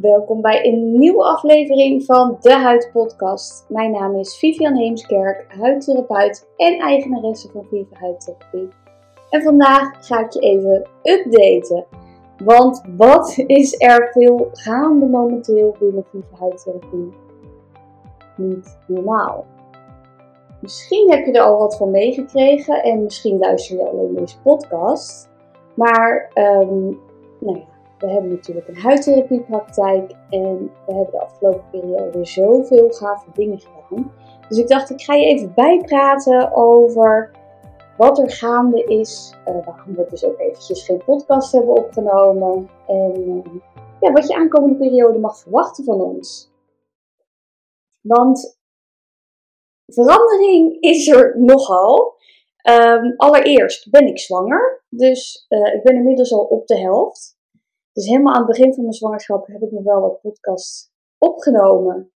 Welkom 0.00 0.40
bij 0.40 0.66
een 0.66 0.98
nieuwe 0.98 1.24
aflevering 1.24 2.04
van 2.04 2.36
de 2.40 2.52
Huid 2.52 2.90
Podcast. 2.92 3.64
Mijn 3.68 3.90
naam 3.90 4.16
is 4.16 4.38
Vivian 4.38 4.74
Heemskerk, 4.74 5.44
huidtherapeut 5.48 6.48
en 6.56 6.78
eigenaresse 6.78 7.48
van 7.50 7.64
Viva 7.64 7.96
Huidtherapie. 7.98 8.68
En 9.30 9.42
vandaag 9.42 10.06
ga 10.06 10.20
ik 10.20 10.32
je 10.32 10.40
even 10.40 10.88
updaten. 11.02 11.86
Want 12.44 12.82
wat 12.96 13.34
is 13.46 13.80
er 13.80 14.10
veel 14.12 14.48
gaande 14.52 15.06
momenteel 15.06 15.76
binnen 15.78 16.04
Viva 16.10 16.36
Huidtherapie? 16.38 17.12
Niet 18.36 18.78
normaal. 18.86 19.46
Misschien 20.60 21.10
heb 21.10 21.26
je 21.26 21.32
er 21.32 21.42
al 21.42 21.58
wat 21.58 21.76
van 21.76 21.90
meegekregen 21.90 22.82
en 22.82 23.02
misschien 23.02 23.38
luister 23.38 23.76
je 23.76 23.88
alleen 23.88 24.14
deze 24.14 24.40
podcast. 24.40 25.30
Maar, 25.74 26.30
um, 26.34 27.00
nou 27.38 27.58
ja 27.58 27.77
we 27.98 28.10
hebben 28.10 28.30
natuurlijk 28.30 28.68
een 28.68 28.76
huidtherapiepraktijk 28.76 30.10
en 30.30 30.70
we 30.86 30.94
hebben 30.94 31.10
de 31.10 31.20
afgelopen 31.20 31.70
periode 31.70 32.24
zoveel 32.24 32.90
gave 32.90 33.30
dingen 33.34 33.60
gedaan. 33.60 34.12
Dus 34.48 34.58
ik 34.58 34.68
dacht, 34.68 34.90
ik 34.90 35.00
ga 35.00 35.14
je 35.14 35.26
even 35.26 35.52
bijpraten 35.54 36.52
over 36.52 37.30
wat 37.96 38.18
er 38.18 38.30
gaande 38.30 38.84
is, 38.84 39.34
uh, 39.48 39.66
waarom 39.66 39.94
we 39.94 40.06
dus 40.10 40.24
ook 40.24 40.38
eventjes 40.38 40.84
geen 40.84 41.04
podcast 41.04 41.52
hebben 41.52 41.76
opgenomen 41.76 42.70
en 42.86 43.20
uh, 43.20 43.60
ja, 44.00 44.12
wat 44.12 44.28
je 44.28 44.34
aankomende 44.34 44.76
periode 44.76 45.18
mag 45.18 45.38
verwachten 45.38 45.84
van 45.84 46.00
ons. 46.00 46.52
Want 48.00 48.58
verandering 49.86 50.80
is 50.80 51.08
er 51.08 51.34
nogal. 51.40 52.16
Um, 52.68 53.14
allereerst 53.16 53.90
ben 53.90 54.06
ik 54.06 54.18
zwanger, 54.18 54.84
dus 54.88 55.46
uh, 55.48 55.74
ik 55.74 55.82
ben 55.82 55.96
inmiddels 55.96 56.32
al 56.32 56.44
op 56.44 56.66
de 56.66 56.78
helft. 56.78 57.37
Dus 57.98 58.06
helemaal 58.06 58.34
aan 58.34 58.46
het 58.46 58.50
begin 58.50 58.74
van 58.74 58.82
mijn 58.82 58.94
zwangerschap 58.94 59.46
heb 59.46 59.62
ik 59.62 59.70
nog 59.70 59.82
wel 59.82 60.00
wat 60.00 60.20
podcasts 60.20 60.90
opgenomen. 61.18 62.12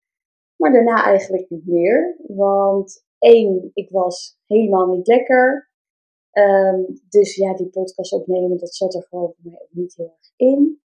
Maar 0.56 0.72
daarna 0.72 1.04
eigenlijk 1.04 1.50
niet 1.50 1.66
meer. 1.66 2.16
Want 2.28 3.06
één, 3.18 3.72
ik 3.74 3.90
was 3.90 4.40
helemaal 4.48 4.88
niet 4.88 5.08
lekker. 5.08 5.72
Um, 6.32 6.86
dus 7.10 7.36
ja, 7.36 7.54
die 7.54 7.70
podcast 7.70 8.14
opnemen, 8.14 8.58
dat 8.58 8.76
zat 8.76 8.94
er 8.94 9.04
gewoon 9.10 9.34
voor 9.34 9.52
mij 9.52 9.62
ook 9.62 9.72
niet 9.72 9.96
heel 9.96 10.06
erg 10.06 10.34
in. 10.36 10.82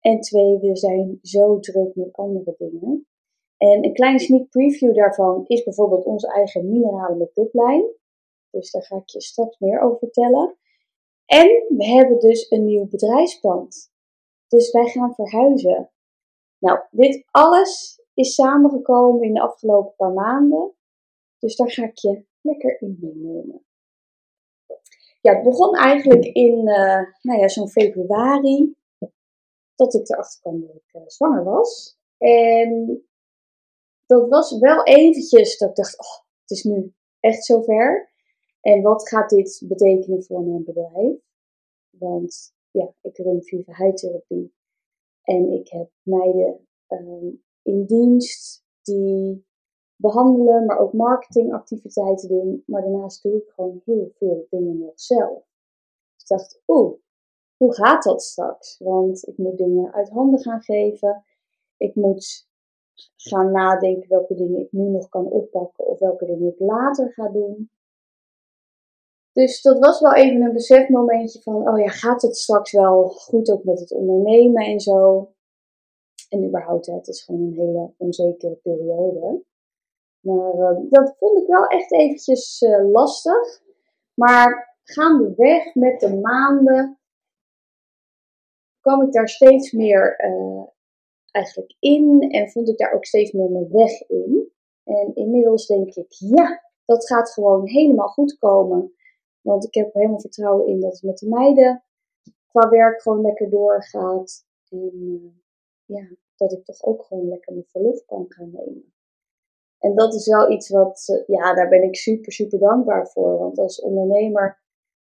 En 0.00 0.20
twee, 0.20 0.58
we 0.58 0.76
zijn 0.76 1.18
zo 1.22 1.58
druk 1.58 1.94
met 1.94 2.12
andere 2.12 2.54
dingen. 2.58 3.06
En 3.56 3.84
een 3.84 3.94
kleine 3.94 4.18
sneak 4.18 4.48
preview 4.48 4.94
daarvan 4.94 5.44
is 5.46 5.62
bijvoorbeeld 5.62 6.04
onze 6.04 6.32
eigen 6.32 6.68
minerale 6.68 7.16
make-up 7.16 7.54
lijn. 7.54 7.84
Dus 8.50 8.70
daar 8.70 8.82
ga 8.82 8.96
ik 8.96 9.08
je 9.08 9.20
straks 9.20 9.58
meer 9.58 9.80
over 9.80 9.98
vertellen. 9.98 10.56
En 11.26 11.64
we 11.68 11.84
hebben 11.84 12.18
dus 12.18 12.50
een 12.50 12.64
nieuw 12.64 12.88
bedrijfspand. 12.88 13.89
Dus 14.50 14.70
wij 14.70 14.88
gaan 14.88 15.14
verhuizen. 15.14 15.90
Nou, 16.58 16.80
dit 16.90 17.24
alles 17.30 18.02
is 18.14 18.34
samengekomen 18.34 19.22
in 19.22 19.34
de 19.34 19.40
afgelopen 19.40 19.94
paar 19.96 20.12
maanden. 20.12 20.74
Dus 21.38 21.56
daar 21.56 21.70
ga 21.70 21.84
ik 21.84 21.98
je 21.98 22.24
lekker 22.40 22.80
in 22.80 22.96
meenemen. 23.00 23.64
Ja, 25.20 25.34
het 25.34 25.42
begon 25.42 25.74
eigenlijk 25.76 26.24
in 26.24 26.58
uh, 26.68 27.02
nou 27.22 27.40
ja, 27.40 27.48
zo'n 27.48 27.68
februari. 27.68 28.74
Dat 29.74 29.94
ik 29.94 30.08
erachter 30.08 30.40
kwam 30.40 30.60
dat 30.60 30.74
ik 30.74 30.90
uh, 30.92 31.02
zwanger 31.06 31.44
was. 31.44 31.98
En 32.18 33.02
dat 34.06 34.28
was 34.28 34.58
wel 34.58 34.84
eventjes 34.84 35.58
dat 35.58 35.68
ik 35.68 35.76
dacht, 35.76 35.98
oh, 35.98 36.18
het 36.40 36.50
is 36.50 36.62
nu 36.62 36.94
echt 37.20 37.44
zover. 37.44 38.12
En 38.60 38.82
wat 38.82 39.08
gaat 39.08 39.30
dit 39.30 39.62
betekenen 39.64 40.24
voor 40.24 40.42
mijn 40.42 40.64
bedrijf? 40.64 41.18
Want 41.90 42.54
ja, 42.70 42.94
ik 43.00 43.16
run 43.16 43.42
Viva 43.42 43.72
Huidtherapie. 43.72 44.54
En 45.22 45.52
ik 45.52 45.68
heb 45.68 45.90
meiden 46.02 46.66
um, 46.88 47.42
in 47.62 47.84
dienst 47.84 48.64
die 48.82 49.46
behandelen, 49.96 50.64
maar 50.64 50.78
ook 50.78 50.92
marketingactiviteiten 50.92 52.28
doen. 52.28 52.62
Maar 52.66 52.82
daarnaast 52.82 53.22
doe 53.22 53.36
ik 53.36 53.48
gewoon 53.48 53.80
heel 53.84 54.10
veel 54.14 54.46
dingen 54.50 54.78
nog 54.78 55.00
zelf. 55.00 55.44
Dus 56.14 56.22
ik 56.22 56.26
dacht, 56.26 56.62
oeh, 56.66 56.92
hoe 57.56 57.74
gaat 57.74 58.02
dat 58.02 58.22
straks? 58.22 58.78
Want 58.78 59.26
ik 59.28 59.38
moet 59.38 59.56
dingen 59.56 59.92
uit 59.92 60.10
handen 60.10 60.40
gaan 60.40 60.62
geven. 60.62 61.24
Ik 61.76 61.94
moet 61.94 62.48
gaan 63.16 63.52
nadenken 63.52 64.08
welke 64.08 64.34
dingen 64.34 64.60
ik 64.60 64.72
nu 64.72 64.88
nog 64.88 65.08
kan 65.08 65.26
oppakken 65.26 65.86
of 65.86 65.98
welke 65.98 66.26
dingen 66.26 66.48
ik 66.48 66.58
later 66.58 67.12
ga 67.12 67.28
doen. 67.28 67.70
Dus 69.32 69.62
dat 69.62 69.78
was 69.78 70.00
wel 70.00 70.14
even 70.14 70.42
een 70.42 70.52
besefmomentje 70.52 71.42
van, 71.42 71.68
oh 71.68 71.78
ja, 71.78 71.88
gaat 71.88 72.22
het 72.22 72.36
straks 72.36 72.72
wel 72.72 73.08
goed 73.08 73.50
ook 73.50 73.64
met 73.64 73.80
het 73.80 73.92
ondernemen 73.92 74.64
en 74.64 74.80
zo. 74.80 75.30
En 76.28 76.44
überhaupt, 76.44 76.86
het 76.86 77.08
is 77.08 77.22
gewoon 77.22 77.40
een 77.40 77.54
hele 77.54 77.92
onzekere 77.96 78.54
periode. 78.54 79.44
Maar 80.20 80.54
uh, 80.54 80.90
dat 80.90 81.14
vond 81.18 81.38
ik 81.42 81.46
wel 81.46 81.66
echt 81.66 81.92
eventjes 81.92 82.60
uh, 82.60 82.90
lastig. 82.90 83.62
Maar 84.14 84.78
gaandeweg 84.82 85.74
met 85.74 86.00
de 86.00 86.16
maanden 86.20 86.98
kwam 88.80 89.02
ik 89.02 89.12
daar 89.12 89.28
steeds 89.28 89.72
meer 89.72 90.24
uh, 90.24 90.62
eigenlijk 91.30 91.76
in 91.78 92.30
en 92.30 92.50
vond 92.50 92.68
ik 92.68 92.78
daar 92.78 92.92
ook 92.92 93.04
steeds 93.04 93.32
meer 93.32 93.50
mijn 93.50 93.70
weg 93.70 94.08
in. 94.08 94.52
En 94.84 95.14
inmiddels 95.14 95.66
denk 95.66 95.94
ik, 95.94 96.12
ja, 96.12 96.62
dat 96.84 97.06
gaat 97.06 97.32
gewoon 97.32 97.68
helemaal 97.68 98.08
goed 98.08 98.38
komen. 98.38 98.94
Want 99.40 99.64
ik 99.64 99.74
heb 99.74 99.86
er 99.86 100.00
helemaal 100.00 100.20
vertrouwen 100.20 100.66
in 100.66 100.80
dat 100.80 100.92
het 100.92 101.02
met 101.02 101.18
de 101.18 101.28
meiden 101.28 101.84
qua 102.48 102.68
werk 102.68 103.02
gewoon 103.02 103.20
lekker 103.20 103.50
doorgaat. 103.50 104.44
En 104.68 104.92
uh, 104.94 105.32
ja, 105.84 106.16
dat 106.36 106.52
ik 106.52 106.64
toch 106.64 106.82
ook 106.82 107.04
gewoon 107.04 107.28
lekker 107.28 107.52
mijn 107.52 107.66
verlof 107.68 108.04
kan 108.04 108.24
gaan 108.28 108.50
nemen. 108.50 108.92
En 109.78 109.94
dat 109.94 110.14
is 110.14 110.26
wel 110.26 110.50
iets 110.50 110.68
wat, 110.68 111.08
uh, 111.08 111.36
ja, 111.36 111.54
daar 111.54 111.68
ben 111.68 111.82
ik 111.82 111.96
super, 111.96 112.32
super 112.32 112.58
dankbaar 112.58 113.08
voor. 113.08 113.38
Want 113.38 113.58
als 113.58 113.80
ondernemer 113.80 114.60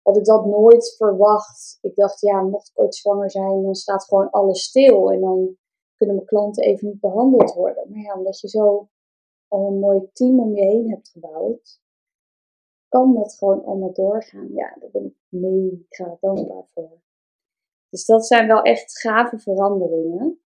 had 0.02 0.16
ik 0.16 0.24
dat 0.24 0.46
nooit 0.46 0.94
verwacht. 0.96 1.78
Ik 1.80 1.94
dacht, 1.94 2.20
ja, 2.20 2.42
mocht 2.42 2.68
ik 2.68 2.80
ooit 2.80 2.94
zwanger 2.94 3.30
zijn, 3.30 3.62
dan 3.62 3.74
staat 3.74 4.04
gewoon 4.04 4.30
alles 4.30 4.62
stil. 4.62 5.12
En 5.12 5.20
dan 5.20 5.56
kunnen 5.94 6.16
mijn 6.16 6.28
klanten 6.28 6.64
even 6.64 6.88
niet 6.88 7.00
behandeld 7.00 7.54
worden. 7.54 7.90
Maar 7.90 8.00
ja, 8.00 8.14
omdat 8.14 8.40
je 8.40 8.48
zo 8.48 8.88
al 9.48 9.66
een 9.66 9.78
mooi 9.78 10.08
team 10.12 10.40
om 10.40 10.54
je 10.54 10.64
heen 10.64 10.90
hebt 10.90 11.08
gebouwd, 11.08 11.80
kan 12.90 13.14
dat 13.14 13.34
gewoon 13.34 13.64
allemaal 13.64 13.92
doorgaan. 13.92 14.48
Ja, 14.52 14.76
daar 14.80 14.90
ben 14.90 15.04
ik 15.04 15.14
mega 15.28 16.16
dankbaar 16.20 16.64
voor. 16.74 17.00
Dus 17.88 18.04
dat 18.04 18.26
zijn 18.26 18.46
wel 18.46 18.62
echt 18.62 19.00
gave 19.00 19.38
veranderingen. 19.38 20.40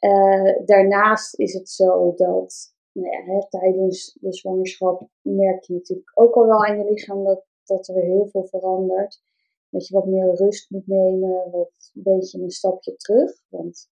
Uh, 0.00 0.66
daarnaast 0.66 1.38
is 1.38 1.54
het 1.54 1.70
zo 1.70 2.14
dat 2.14 2.74
nou 2.92 3.08
ja, 3.08 3.22
hè, 3.22 3.48
tijdens 3.48 4.16
de 4.20 4.32
zwangerschap 4.32 5.08
merk 5.20 5.64
je 5.64 5.72
natuurlijk 5.72 6.10
ook 6.14 6.34
al 6.34 6.46
wel 6.46 6.64
aan 6.64 6.78
je 6.78 6.90
lichaam 6.90 7.24
dat, 7.24 7.44
dat 7.64 7.88
er 7.88 7.94
heel 7.94 8.26
veel 8.26 8.44
verandert. 8.44 9.22
Dat 9.68 9.86
je 9.86 9.94
wat 9.94 10.06
meer 10.06 10.34
rust 10.34 10.70
moet 10.70 10.86
nemen, 10.86 11.50
wat 11.50 11.90
een 11.94 12.02
beetje 12.02 12.40
een 12.40 12.50
stapje 12.50 12.96
terug. 12.96 13.42
Want 13.48 13.90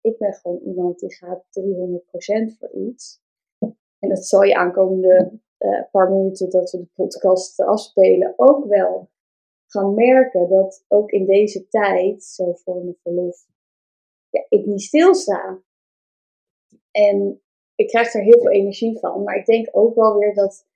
ik 0.00 0.18
ben 0.18 0.32
gewoon 0.34 0.60
iemand 0.64 0.98
die 0.98 1.14
gaat 1.14 1.44
300% 1.44 2.58
voor 2.58 2.70
iets. 2.72 3.20
En 3.98 4.08
dat 4.08 4.26
zal 4.26 4.42
je 4.42 4.54
aankomende 4.54 5.40
uh, 5.58 5.82
paar 5.90 6.10
minuten 6.10 6.50
dat 6.50 6.70
we 6.70 6.78
de 6.78 6.88
podcast 6.94 7.60
afspelen 7.60 8.34
ook 8.36 8.64
wel 8.64 9.08
gaan 9.66 9.94
merken 9.94 10.48
dat 10.48 10.84
ook 10.88 11.10
in 11.10 11.26
deze 11.26 11.68
tijd, 11.68 12.24
zo 12.24 12.52
voor 12.52 12.76
mijn 12.76 12.96
verlof, 13.02 13.46
ja, 14.30 14.46
ik 14.48 14.66
niet 14.66 14.82
stilsta. 14.82 15.62
En 16.90 17.42
ik 17.74 17.88
krijg 17.88 18.14
er 18.14 18.22
heel 18.22 18.40
veel 18.40 18.50
energie 18.50 18.98
van, 18.98 19.22
maar 19.22 19.36
ik 19.36 19.46
denk 19.46 19.68
ook 19.72 19.94
wel 19.94 20.18
weer 20.18 20.34
dat 20.34 20.66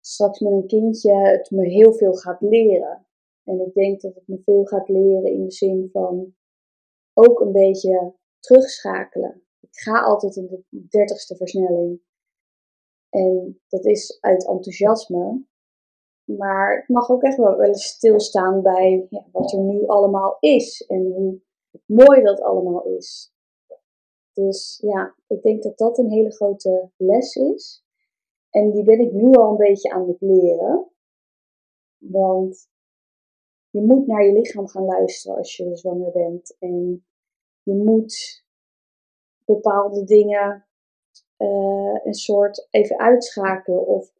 straks 0.00 0.40
met 0.40 0.52
een 0.52 0.66
kindje 0.66 1.14
het 1.14 1.50
me 1.50 1.68
heel 1.68 1.92
veel 1.92 2.14
gaat 2.14 2.40
leren. 2.40 3.06
En 3.44 3.60
ik 3.60 3.74
denk 3.74 4.00
dat 4.00 4.14
het 4.14 4.28
me 4.28 4.40
veel 4.44 4.64
gaat 4.64 4.88
leren 4.88 5.32
in 5.32 5.44
de 5.44 5.52
zin 5.52 5.88
van 5.92 6.34
ook 7.12 7.40
een 7.40 7.52
beetje 7.52 8.14
terugschakelen. 8.38 9.42
Ik 9.60 9.78
ga 9.78 10.00
altijd 10.00 10.36
in 10.36 10.46
de 10.46 10.86
dertigste 10.88 11.36
versnelling. 11.36 12.00
En 13.16 13.60
dat 13.68 13.84
is 13.84 14.18
uit 14.20 14.46
enthousiasme. 14.46 15.44
Maar 16.24 16.78
ik 16.78 16.88
mag 16.88 17.10
ook 17.10 17.22
echt 17.22 17.36
wel, 17.36 17.62
eens 17.62 17.84
stilstaan 17.84 18.62
bij 18.62 19.06
ja, 19.10 19.26
wat 19.32 19.52
er 19.52 19.58
nu 19.58 19.86
allemaal 19.86 20.36
is. 20.40 20.86
En 20.86 21.12
hoe 21.12 21.40
mooi 21.86 22.22
dat 22.22 22.40
allemaal 22.40 22.84
is. 22.84 23.32
Dus 24.32 24.78
ja, 24.82 25.16
ik 25.26 25.42
denk 25.42 25.62
dat 25.62 25.78
dat 25.78 25.98
een 25.98 26.10
hele 26.10 26.32
grote 26.32 26.90
les 26.96 27.34
is. 27.34 27.84
En 28.50 28.70
die 28.70 28.84
ben 28.84 29.00
ik 29.00 29.12
nu 29.12 29.32
al 29.32 29.50
een 29.50 29.56
beetje 29.56 29.90
aan 29.90 30.08
het 30.08 30.20
leren. 30.20 30.90
Want 31.96 32.68
je 33.70 33.82
moet 33.82 34.06
naar 34.06 34.24
je 34.24 34.32
lichaam 34.32 34.68
gaan 34.68 34.84
luisteren 34.84 35.36
als 35.36 35.56
je 35.56 35.76
zwanger 35.76 36.12
bent. 36.12 36.56
En 36.58 37.06
je 37.62 37.74
moet 37.74 38.44
bepaalde 39.44 40.04
dingen 40.04 40.66
uh, 41.38 42.00
een 42.04 42.14
soort 42.14 42.68
even 42.70 42.98
uitschakelen 42.98 43.86
of 43.86 44.12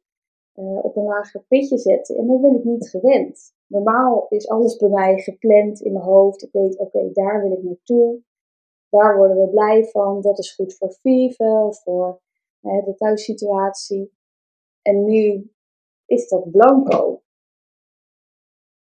uh, 0.54 0.84
op 0.84 0.96
een 0.96 1.04
lager 1.04 1.42
pitje 1.48 1.78
zetten. 1.78 2.16
En 2.16 2.26
dat 2.26 2.40
ben 2.40 2.54
ik 2.54 2.64
niet 2.64 2.88
gewend. 2.88 3.54
Normaal 3.66 4.26
is 4.28 4.48
alles 4.48 4.76
bij 4.76 4.88
mij 4.88 5.18
gepland 5.18 5.80
in 5.80 5.92
mijn 5.92 6.04
hoofd. 6.04 6.42
Ik 6.42 6.52
weet, 6.52 6.78
oké, 6.78 7.12
daar 7.12 7.42
wil 7.42 7.52
ik 7.52 7.62
naartoe. 7.62 8.20
Daar 8.88 9.16
worden 9.16 9.36
we 9.36 9.48
blij 9.48 9.84
van. 9.84 10.20
Dat 10.20 10.38
is 10.38 10.54
goed 10.54 10.74
voor 10.74 10.92
Vive, 10.92 11.68
voor 11.70 12.20
hè, 12.60 12.82
de 12.82 12.94
thuissituatie. 12.94 14.12
En 14.82 15.04
nu 15.04 15.50
is 16.06 16.28
dat 16.28 16.50
blanco. 16.50 17.22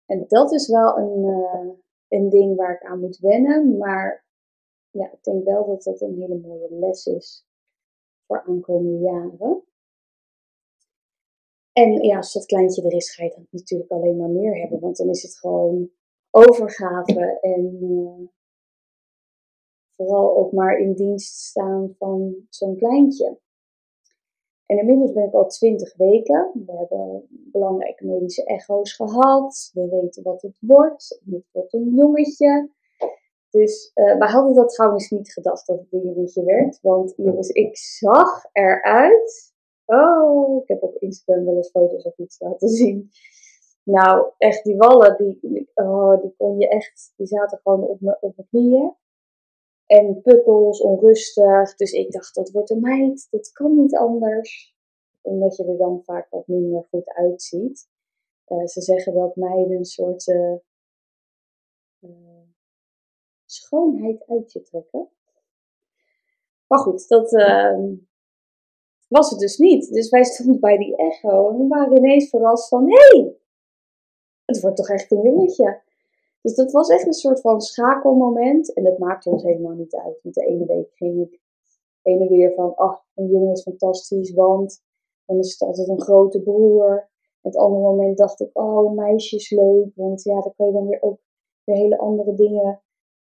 En 0.06 0.24
dat 0.28 0.52
is 0.52 0.68
wel 0.68 0.98
een, 0.98 1.24
een 2.08 2.28
ding 2.28 2.56
waar 2.56 2.74
ik 2.74 2.84
aan 2.84 3.00
moet 3.00 3.18
wennen. 3.18 3.78
Maar 3.78 4.24
ja, 4.90 5.12
ik 5.12 5.22
denk 5.22 5.44
wel 5.44 5.66
dat 5.66 5.82
dat 5.82 6.00
een 6.00 6.14
hele 6.14 6.38
mooie 6.38 6.68
les 6.70 7.06
is 7.06 7.48
voor 8.30 8.44
aankomende 8.46 8.98
jaren. 8.98 9.62
En 11.72 12.02
ja, 12.02 12.16
als 12.16 12.32
dat 12.32 12.46
kleintje 12.46 12.82
er 12.82 12.92
is, 12.92 13.14
ga 13.14 13.24
je 13.24 13.30
dan 13.30 13.46
natuurlijk 13.50 13.90
alleen 13.90 14.16
maar 14.16 14.28
meer 14.28 14.60
hebben. 14.60 14.80
Want 14.80 14.96
dan 14.96 15.08
is 15.08 15.22
het 15.22 15.38
gewoon 15.38 15.90
overgave 16.30 17.38
en 17.40 17.78
uh, 17.82 18.28
vooral 19.96 20.36
ook 20.36 20.52
maar 20.52 20.78
in 20.78 20.94
dienst 20.94 21.34
staan 21.34 21.94
van 21.98 22.46
zo'n 22.48 22.76
kleintje. 22.76 23.38
En 24.66 24.78
inmiddels 24.78 25.12
ben 25.12 25.24
ik 25.24 25.32
al 25.32 25.48
twintig 25.48 25.96
weken. 25.96 26.50
We 26.66 26.72
hebben 26.72 27.26
belangrijke 27.28 28.06
medische 28.06 28.44
echo's 28.44 28.92
gehad. 28.92 29.70
We 29.72 29.88
weten 29.88 30.22
wat 30.22 30.42
het 30.42 30.56
wordt. 30.60 31.20
Het 31.30 31.44
wordt 31.52 31.72
een 31.72 31.94
jongetje. 31.94 32.70
Dus 33.50 33.90
uh, 33.94 34.20
hadden 34.20 34.54
dat 34.54 34.68
trouwens 34.68 35.10
niet 35.10 35.32
gedacht 35.32 35.66
dat 35.66 35.78
het 35.78 35.92
een 35.92 36.00
jongetje 36.00 36.44
werd. 36.44 36.80
Want 36.82 37.12
jongens, 37.16 37.48
ik 37.48 37.76
zag 37.76 38.44
eruit. 38.52 39.54
Oh, 39.84 40.62
ik 40.62 40.68
heb 40.68 40.82
op 40.82 40.96
Instagram 40.96 41.44
wel 41.44 41.56
eens 41.56 41.70
foto's 41.70 42.04
of 42.04 42.18
iets 42.18 42.40
laten 42.40 42.68
zien. 42.68 43.10
Nou, 43.82 44.32
echt 44.38 44.64
die 44.64 44.76
wallen, 44.76 45.16
die, 45.16 45.70
oh, 45.74 46.20
die 46.20 46.34
kon 46.36 46.58
je 46.58 46.68
echt, 46.68 47.12
die 47.16 47.26
zaten 47.26 47.60
gewoon 47.62 47.82
op 47.82 48.00
mijn 48.00 48.16
op 48.20 48.46
knieën. 48.48 48.94
En 49.86 50.20
pukkels, 50.22 50.80
onrustig. 50.80 51.74
Dus 51.74 51.92
ik 51.92 52.10
dacht, 52.10 52.34
dat 52.34 52.50
wordt 52.50 52.70
een 52.70 52.80
meid. 52.80 53.26
Dat 53.30 53.52
kan 53.52 53.76
niet 53.76 53.96
anders. 53.96 54.76
Omdat 55.20 55.56
je 55.56 55.64
er 55.64 55.76
dan 55.76 56.02
vaak 56.04 56.30
wat 56.30 56.46
minder 56.46 56.86
goed 56.90 57.08
uitziet. 57.08 57.88
Uh, 58.46 58.66
ze 58.66 58.80
zeggen 58.80 59.14
dat 59.14 59.36
meiden 59.36 59.76
een 59.76 59.84
soort 59.84 60.26
uh, 60.26 60.54
schoonheid 63.52 64.24
uit 64.26 64.52
je 64.52 64.62
trekken. 64.62 65.08
Maar 66.66 66.78
goed, 66.78 67.08
dat 67.08 67.34
ehm, 67.34 67.94
was 69.08 69.30
het 69.30 69.38
dus 69.38 69.58
niet. 69.58 69.92
Dus 69.92 70.08
wij 70.08 70.24
stonden 70.24 70.60
bij 70.60 70.78
die 70.78 70.96
echo 70.96 71.50
en 71.50 71.58
we 71.58 71.66
waren 71.66 71.96
ineens 71.96 72.28
verrast 72.28 72.68
van... 72.68 72.90
Hey, 72.90 73.36
het 74.44 74.60
wordt 74.60 74.76
toch 74.76 74.88
echt 74.88 75.10
een 75.10 75.22
jongetje. 75.22 75.82
Dus 76.42 76.54
dat 76.54 76.72
was 76.72 76.88
echt 76.88 77.06
een 77.06 77.12
soort 77.12 77.40
van 77.40 77.60
schakelmoment. 77.60 78.72
En 78.72 78.84
dat 78.84 78.98
maakte 78.98 79.30
ons 79.30 79.42
helemaal 79.42 79.74
niet 79.74 79.94
uit. 79.94 80.22
Want 80.22 80.34
de 80.34 80.46
ene 80.46 80.66
week 80.66 80.90
ging 80.94 81.20
ik 81.20 81.40
heen 82.02 82.20
en 82.20 82.28
weer 82.28 82.52
van, 82.54 82.74
ach, 82.74 83.04
een 83.14 83.26
jongen 83.26 83.52
is 83.52 83.62
fantastisch, 83.62 84.32
want 84.32 84.82
dan 85.24 85.38
is 85.38 85.52
het 85.52 85.68
altijd 85.68 85.88
een 85.88 86.00
grote 86.00 86.42
broer. 86.42 87.08
En 87.42 87.50
het 87.50 87.56
andere 87.56 87.82
moment 87.82 88.18
dacht 88.18 88.40
ik, 88.40 88.50
oh, 88.52 88.88
een 88.88 88.94
meisje 88.94 89.36
is 89.36 89.50
leuk, 89.50 89.94
want 89.94 90.22
ja, 90.22 90.40
daar 90.40 90.54
kan 90.56 90.66
je 90.66 90.72
dan 90.72 90.86
weer 90.86 91.02
ook 91.02 91.18
weer 91.64 91.76
hele 91.76 91.98
andere 91.98 92.34
dingen 92.34 92.80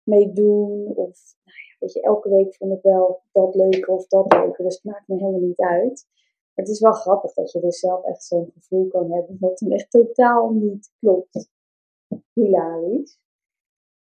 mee 0.08 0.32
doen. 0.32 0.86
Of, 0.86 1.34
nou 1.44 1.56
ja, 1.56 1.76
weet 1.78 1.92
je, 1.92 2.02
elke 2.02 2.28
week 2.28 2.54
vond 2.54 2.72
ik 2.72 2.82
wel 2.82 3.22
dat 3.32 3.54
leuker 3.54 3.94
of 3.94 4.06
dat 4.06 4.32
leuker. 4.32 4.64
Dus 4.64 4.74
het 4.74 4.84
maakt 4.84 5.08
me 5.08 5.16
helemaal 5.16 5.40
niet 5.40 5.60
uit. 5.60 6.06
Het 6.54 6.68
is 6.68 6.80
wel 6.80 6.92
grappig 6.92 7.32
dat 7.32 7.52
je 7.52 7.60
dus 7.60 7.78
zelf 7.78 8.04
echt 8.04 8.24
zo'n 8.24 8.50
gevoel 8.54 8.86
kan 8.86 9.12
hebben 9.12 9.36
wat 9.40 9.58
dan 9.58 9.70
echt 9.70 9.90
totaal 9.90 10.50
niet 10.50 10.92
klopt 10.98 11.50
hilarisch. 12.32 13.18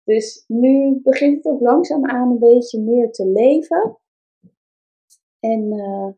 Dus 0.05 0.44
nu 0.47 1.00
begint 1.03 1.44
het 1.44 1.53
ook 1.53 1.61
langzaam 1.61 2.06
aan 2.06 2.31
een 2.31 2.38
beetje 2.38 2.81
meer 2.81 3.12
te 3.12 3.26
leven. 3.26 3.99
En 5.41 5.73
uh, 5.73 6.08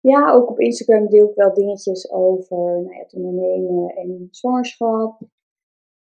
ja, 0.00 0.32
ook 0.32 0.50
op 0.50 0.60
Instagram 0.60 1.08
deel 1.08 1.28
ik 1.28 1.34
wel 1.34 1.54
dingetjes 1.54 2.10
over 2.10 2.56
nou 2.56 2.94
ja, 2.94 2.98
het 2.98 3.14
ondernemen 3.14 3.88
en 3.96 4.28
zwangerschap. 4.30 5.20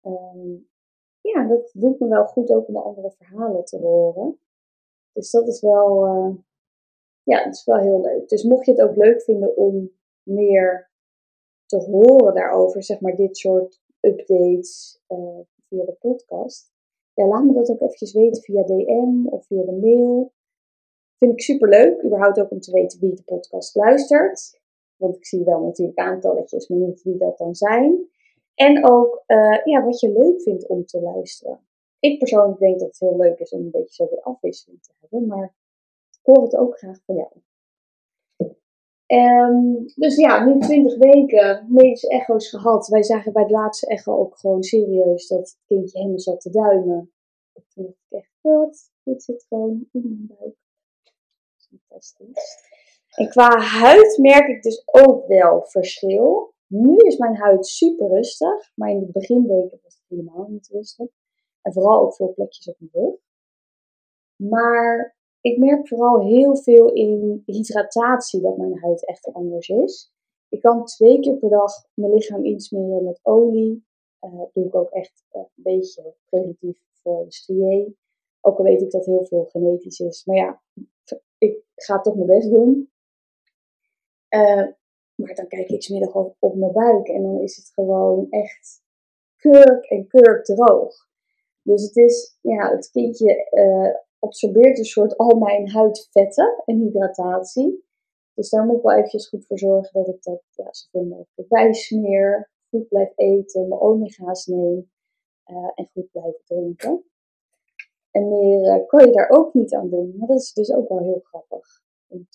Um, 0.05 0.69
ja, 1.33 1.47
dat 1.47 1.71
doet 1.73 1.99
me 1.99 2.07
wel 2.07 2.25
goed 2.25 2.51
ook 2.51 2.67
om 2.67 2.73
de 2.73 2.79
andere 2.79 3.11
verhalen 3.11 3.65
te 3.65 3.77
horen. 3.77 4.39
Dus 5.13 5.31
dat 5.31 5.47
is 5.47 5.61
wel, 5.61 6.05
uh, 6.05 6.35
ja, 7.23 7.43
dat 7.43 7.53
is 7.53 7.65
wel 7.65 7.77
heel 7.77 8.01
leuk. 8.01 8.29
Dus 8.29 8.43
mocht 8.43 8.65
je 8.65 8.71
het 8.71 8.81
ook 8.81 8.95
leuk 8.95 9.21
vinden 9.21 9.57
om 9.57 9.91
meer 10.23 10.89
te 11.65 11.77
horen 11.77 12.33
daarover, 12.33 12.83
zeg 12.83 12.99
maar 12.99 13.15
dit 13.15 13.37
soort 13.37 13.81
updates 13.99 15.01
uh, 15.07 15.39
via 15.67 15.85
de 15.85 15.95
podcast. 15.99 16.71
Laat 17.13 17.43
me 17.43 17.53
dat 17.53 17.69
ook 17.69 17.81
eventjes 17.81 18.13
weten 18.13 18.41
via 18.41 18.63
DM 18.63 19.27
of 19.27 19.45
via 19.45 19.63
de 19.63 19.71
mail. 19.71 20.31
Vind 21.17 21.31
ik 21.31 21.41
super 21.41 21.69
leuk, 21.69 22.03
überhaupt 22.03 22.39
ook 22.39 22.51
om 22.51 22.59
te 22.59 22.71
weten 22.71 22.99
wie 22.99 23.15
de 23.15 23.23
podcast 23.23 23.75
luistert. 23.75 24.59
Want 24.95 25.15
ik 25.15 25.25
zie 25.25 25.43
wel 25.43 25.59
natuurlijk 25.59 25.97
aantalletjes, 25.97 26.67
maar 26.67 26.79
niet 26.79 27.03
wie 27.03 27.17
dat 27.17 27.37
dan 27.37 27.55
zijn. 27.55 28.09
En 28.55 28.89
ook 28.89 29.23
uh, 29.27 29.63
ja, 29.63 29.83
wat 29.85 29.99
je 29.99 30.11
leuk 30.11 30.41
vindt 30.41 30.67
om 30.67 30.85
te 30.85 31.01
luisteren. 31.01 31.59
Ik 31.99 32.19
persoonlijk 32.19 32.59
denk 32.59 32.79
dat 32.79 32.87
het 32.87 32.99
heel 32.99 33.17
leuk 33.17 33.39
is 33.39 33.51
om 33.51 33.59
een 33.59 33.71
beetje 33.71 33.93
zo 33.93 34.09
weer 34.09 34.21
afwisseling 34.21 34.83
te 34.83 34.91
hebben, 34.99 35.27
maar 35.27 35.55
ik 36.11 36.19
hoor 36.21 36.43
het 36.43 36.55
ook 36.55 36.77
graag 36.77 36.99
van 37.05 37.15
jou. 37.15 37.29
Um, 39.11 39.85
dus 39.95 40.15
ja, 40.15 40.45
nu 40.45 40.59
20 40.59 40.97
weken 40.97 41.65
medische 41.69 42.07
echo's 42.07 42.49
gehad. 42.49 42.87
Wij 42.87 43.03
zagen 43.03 43.33
bij 43.33 43.45
de 43.45 43.51
laatste 43.51 43.87
echo 43.87 44.17
ook 44.17 44.37
gewoon 44.37 44.63
serieus 44.63 45.27
dat 45.27 45.39
het 45.39 45.57
kindje 45.65 45.97
helemaal 45.97 46.19
zat 46.19 46.41
te 46.41 46.49
duimen. 46.49 47.11
Toen 47.73 47.83
dacht 47.83 47.97
ik 48.09 48.17
echt, 48.17 48.29
wat? 48.41 48.91
Dit 49.03 49.23
zit 49.23 49.45
gewoon 49.49 49.87
in 49.91 50.01
mijn 50.01 50.39
buik. 50.39 50.55
Fantastisch. 51.57 52.69
En 53.11 53.29
qua 53.29 53.57
huid 53.57 54.17
merk 54.17 54.47
ik 54.47 54.63
dus 54.63 54.83
ook 54.85 55.27
wel 55.27 55.65
verschil. 55.65 56.50
Nu 56.71 56.97
is 56.97 57.17
mijn 57.17 57.35
huid 57.35 57.65
super 57.65 58.07
rustig, 58.07 58.71
maar 58.75 58.89
in 58.89 58.99
de 58.99 59.11
beginweken 59.11 59.79
was 59.83 59.93
het 59.93 60.03
helemaal 60.07 60.47
niet 60.49 60.67
rustig. 60.67 61.07
En 61.61 61.73
vooral 61.73 62.01
ook 62.01 62.15
veel 62.15 62.33
plekjes 62.33 62.67
op 62.67 62.75
mijn 62.79 63.05
rug. 63.05 63.19
Maar 64.35 65.17
ik 65.41 65.57
merk 65.57 65.87
vooral 65.87 66.27
heel 66.27 66.57
veel 66.57 66.93
in 66.93 67.43
hydratatie 67.45 68.41
dat 68.41 68.57
mijn 68.57 68.79
huid 68.79 69.05
echt 69.05 69.33
anders 69.33 69.69
is. 69.69 70.13
Ik 70.49 70.61
kan 70.61 70.85
twee 70.85 71.19
keer 71.19 71.37
per 71.37 71.49
dag 71.49 71.71
mijn 71.93 72.13
lichaam 72.13 72.45
insmeren 72.45 73.03
met 73.03 73.19
olie. 73.23 73.85
Uh, 74.21 74.37
dat 74.37 74.53
doe 74.53 74.65
ik 74.65 74.75
ook 74.75 74.89
echt 74.89 75.23
uh, 75.31 75.41
een 75.41 75.63
beetje 75.63 76.15
preventief 76.25 76.79
voor 76.93 77.25
de 77.25 77.31
strié. 77.31 77.93
Ook 78.41 78.57
al 78.57 78.63
weet 78.63 78.81
ik 78.81 78.91
dat 78.91 79.05
heel 79.05 79.25
veel 79.25 79.45
genetisch 79.45 79.99
is. 79.99 80.25
Maar 80.25 80.35
ja, 80.35 80.61
ik 81.37 81.63
ga 81.75 82.01
toch 82.01 82.15
mijn 82.15 82.27
best 82.27 82.49
doen. 82.49 82.91
Uh, 84.29 84.67
maar 85.21 85.35
dan 85.35 85.47
kijk 85.47 85.69
ik 85.69 85.83
smiddag 85.83 86.15
op, 86.15 86.35
op 86.39 86.55
mijn 86.55 86.71
buik 86.71 87.07
en 87.07 87.21
dan 87.21 87.39
is 87.39 87.55
het 87.55 87.71
gewoon 87.73 88.27
echt 88.29 88.83
kurk 89.35 89.85
en 89.85 90.07
kurk 90.07 90.45
droog. 90.45 91.09
Dus 91.61 91.83
het 91.83 91.95
is, 91.95 92.37
ja, 92.41 92.69
het 92.69 92.89
kindje 92.91 93.49
absorbeert 94.19 94.77
een 94.77 94.85
soort 94.85 95.17
al 95.17 95.37
mijn 95.37 95.69
huidvetten 95.69 96.61
en 96.65 96.79
hydratatie. 96.79 97.83
Dus 98.33 98.49
daar 98.49 98.65
moet 98.65 98.77
ik 98.77 98.83
wel 98.83 98.95
eventjes 98.95 99.27
goed 99.27 99.45
voor 99.45 99.59
zorgen 99.59 99.93
dat 99.93 100.15
ik 100.15 100.23
dat 100.23 100.43
ja, 100.51 100.73
zoveel 100.73 101.03
mogelijk 101.03 101.47
bijsmeer, 101.49 102.51
goed 102.69 102.87
blijf 102.87 103.11
eten, 103.15 103.67
mijn 103.67 103.81
omega's 103.81 104.45
neem 104.45 104.91
uh, 105.45 105.71
en 105.75 105.89
goed 105.93 106.11
blijf 106.11 106.43
drinken. 106.43 107.03
En 108.11 108.29
meer 108.29 108.79
uh, 108.79 108.87
kan 108.87 109.05
je 109.05 109.11
daar 109.11 109.29
ook 109.29 109.53
niet 109.53 109.73
aan 109.73 109.89
doen, 109.89 110.15
maar 110.17 110.27
dat 110.27 110.39
is 110.39 110.53
dus 110.53 110.73
ook 110.73 110.89
wel 110.89 110.99
heel 110.99 111.19
grappig 111.23 111.83
om 112.07 112.27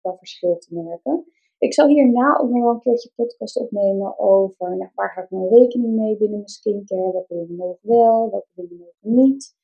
dat 0.00 0.18
verschil 0.18 0.58
te 0.58 0.74
merken. 0.74 1.32
Ik 1.66 1.74
zal 1.74 1.88
hierna 1.88 2.38
ook 2.38 2.50
nog 2.50 2.62
wel 2.62 2.72
een 2.72 2.80
keertje 2.80 3.10
podcast 3.14 3.56
opnemen 3.56 4.18
over 4.18 4.76
nou, 4.76 4.90
waar 4.94 5.10
ga 5.10 5.22
ik 5.22 5.30
nou 5.30 5.48
rekening 5.48 5.96
mee 5.96 6.16
binnen 6.16 6.36
mijn 6.36 6.48
skincare, 6.48 7.12
welke 7.12 7.34
dingen 7.34 7.56
mogen 7.56 7.88
wel, 7.88 8.30
welke 8.30 8.48
dingen 8.54 8.76
mogen 8.78 9.14
niet 9.24 9.54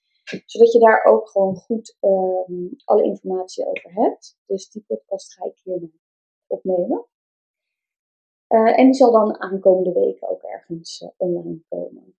zodat 0.46 0.72
je 0.72 0.78
daar 0.78 1.04
ook 1.04 1.28
gewoon 1.28 1.56
goed 1.56 1.96
um, 2.00 2.70
alle 2.84 3.04
informatie 3.04 3.66
over 3.66 3.92
hebt. 3.92 4.38
Dus 4.46 4.70
die 4.70 4.84
podcast 4.86 5.34
ga 5.34 5.44
ik 5.44 5.60
hier 5.62 5.90
opnemen. 6.46 7.06
Uh, 8.48 8.78
en 8.78 8.84
die 8.84 8.94
zal 8.94 9.12
dan 9.12 9.40
aankomende 9.40 9.92
weken 9.92 10.28
ook 10.28 10.42
ergens 10.42 11.00
uh, 11.00 11.08
online 11.16 11.62
komen. 11.68 12.16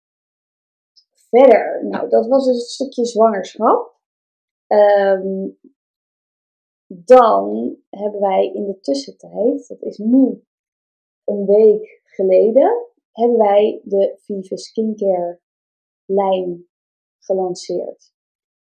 Verder, 1.15 1.87
nou, 1.87 2.09
dat 2.09 2.27
was 2.27 2.47
dus 2.47 2.55
een 2.55 2.61
stukje 2.61 3.05
zwangerschap. 3.05 4.01
Um, 4.67 5.59
dan 6.95 7.77
hebben 7.91 8.21
wij 8.21 8.53
in 8.55 8.65
de 8.65 8.81
tussentijd, 8.81 9.69
dat 9.69 9.83
is 9.83 9.99
nu 9.99 10.45
een 11.25 11.47
week 11.47 12.01
geleden, 12.05 12.87
hebben 13.13 13.39
wij 13.39 13.81
de 13.85 14.15
Vive 14.17 14.57
Skincare 14.57 15.41
lijn 16.05 16.67
gelanceerd. 17.19 18.13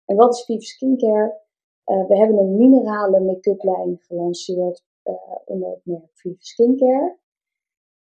En 0.06 0.16
wat 0.16 0.34
is 0.34 0.46
Vive 0.46 0.66
Skincare? 0.66 1.40
Uh, 1.86 2.08
we 2.08 2.18
hebben 2.18 2.38
een 2.38 2.58
minerale 2.58 3.20
make-up 3.20 3.64
lijn 3.64 3.98
gelanceerd 3.98 4.84
uh, 5.04 5.14
onder 5.46 5.70
het 5.70 5.86
merk 5.86 6.12
Vive 6.14 6.44
Skincare. 6.46 7.18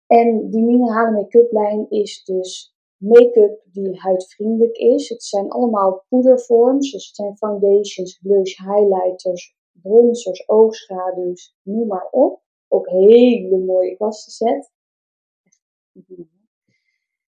En 0.07 0.51
die 0.51 0.63
minerale 0.63 1.11
make-up 1.11 1.53
lijn 1.53 1.91
is 1.91 2.25
dus 2.25 2.77
make-up 2.97 3.63
die 3.65 4.01
huidvriendelijk 4.01 4.77
is. 4.77 5.09
Het 5.09 5.23
zijn 5.23 5.51
allemaal 5.51 6.05
poedervorms, 6.09 6.93
dus 6.93 7.07
het 7.07 7.17
zijn 7.17 7.37
foundations, 7.37 8.19
blush, 8.19 8.59
highlighters, 8.59 9.57
bronzers, 9.73 10.49
oogschaduws, 10.49 11.57
noem 11.63 11.87
maar 11.87 12.09
op. 12.11 12.43
Ook 12.69 12.89
hele 12.89 13.59
mooie 13.59 13.97
kwastenset. 13.97 14.73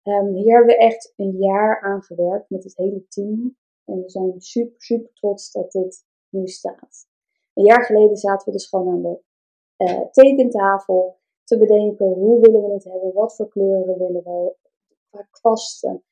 Um, 0.03 0.35
hier 0.35 0.57
hebben 0.57 0.67
we 0.67 0.77
echt 0.77 1.13
een 1.17 1.37
jaar 1.37 1.81
aan 1.81 2.03
gewerkt 2.03 2.51
met 2.51 2.65
het 2.65 2.77
hele 2.77 3.07
team. 3.09 3.57
En 3.85 4.03
we 4.03 4.11
zijn 4.11 4.41
super, 4.41 4.81
super 4.81 5.13
trots 5.13 5.53
dat 5.53 5.73
dit 5.73 6.07
nu 6.29 6.47
staat. 6.47 7.09
Een 7.55 7.65
jaar 7.65 7.85
geleden 7.85 8.17
zaten 8.17 8.47
we 8.47 8.53
dus 8.53 8.69
gewoon 8.69 8.89
aan 8.89 9.03
de 9.03 9.21
uh, 9.77 10.11
tekentafel 10.11 11.19
te 11.45 11.59
bedenken 11.59 12.07
hoe 12.07 12.41
willen 12.41 12.63
we 12.65 12.73
het 12.73 12.85
hebben, 12.85 13.13
wat 13.13 13.37
voor 13.37 13.49
kleuren 13.49 13.99
willen 13.99 14.23
we, 14.23 14.57
qua 15.11 15.29
kwasten. 15.31 16.05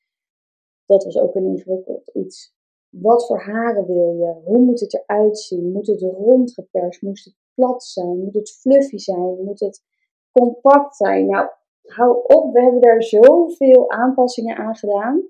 Dat 0.85 1.03
was 1.03 1.17
ook 1.17 1.35
een 1.35 1.45
ingewikkeld 1.45 2.09
iets. 2.13 2.56
Wat 2.89 3.27
voor 3.27 3.39
haren 3.39 3.85
wil 3.85 4.13
je? 4.13 4.41
Hoe 4.43 4.57
moet 4.57 4.79
het 4.79 4.93
eruit 4.93 5.39
zien? 5.39 5.71
Moet 5.71 5.87
het 5.87 6.01
rondgeperst? 6.01 7.01
Moet 7.01 7.23
het 7.23 7.35
plat 7.53 7.83
zijn? 7.83 8.19
Moet 8.23 8.33
het 8.33 8.51
fluffy 8.51 8.97
zijn? 8.97 9.43
Moet 9.43 9.59
het 9.59 9.83
compact 10.31 10.95
zijn? 10.95 11.25
Nou, 11.25 11.49
hou 11.81 12.23
op, 12.23 12.53
we 12.53 12.61
hebben 12.61 12.81
daar 12.81 13.03
zoveel 13.03 13.91
aanpassingen 13.91 14.57
aan 14.57 14.75
gedaan. 14.75 15.29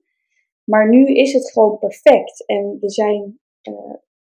Maar 0.64 0.90
nu 0.90 1.06
is 1.06 1.34
het 1.34 1.52
gewoon 1.52 1.78
perfect. 1.78 2.46
En 2.46 2.78
we 2.80 2.90
zijn 2.90 3.40
uh, 3.70 3.96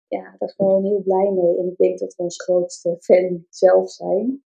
ja, 0.07 0.35
er 0.39 0.49
gewoon 0.49 0.83
heel 0.83 1.01
blij 1.01 1.31
mee. 1.31 1.57
En 1.57 1.67
ik 1.67 1.77
denk 1.77 1.99
dat 1.99 2.15
we 2.15 2.23
ons 2.23 2.43
grootste 2.43 2.95
fan 2.99 3.45
zelf 3.49 3.91
zijn. 3.91 4.43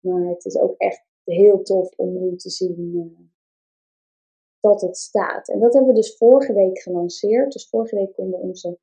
Maar 0.00 0.28
het 0.28 0.44
is 0.44 0.58
ook 0.58 0.74
echt 0.76 1.04
heel 1.24 1.62
tof 1.62 1.92
om 1.96 2.12
nu 2.12 2.36
te 2.36 2.50
zien 2.50 2.90
uh, 2.94 3.26
dat 4.64 4.80
het 4.80 4.96
staat. 4.96 5.48
En 5.48 5.60
dat 5.60 5.72
hebben 5.72 5.92
we 5.92 6.00
dus 6.00 6.16
vorige 6.16 6.52
week 6.52 6.78
gelanceerd. 6.78 7.52
Dus 7.52 7.68
vorige 7.68 7.94
week 7.94 8.14
konden 8.14 8.40
onze 8.40 8.78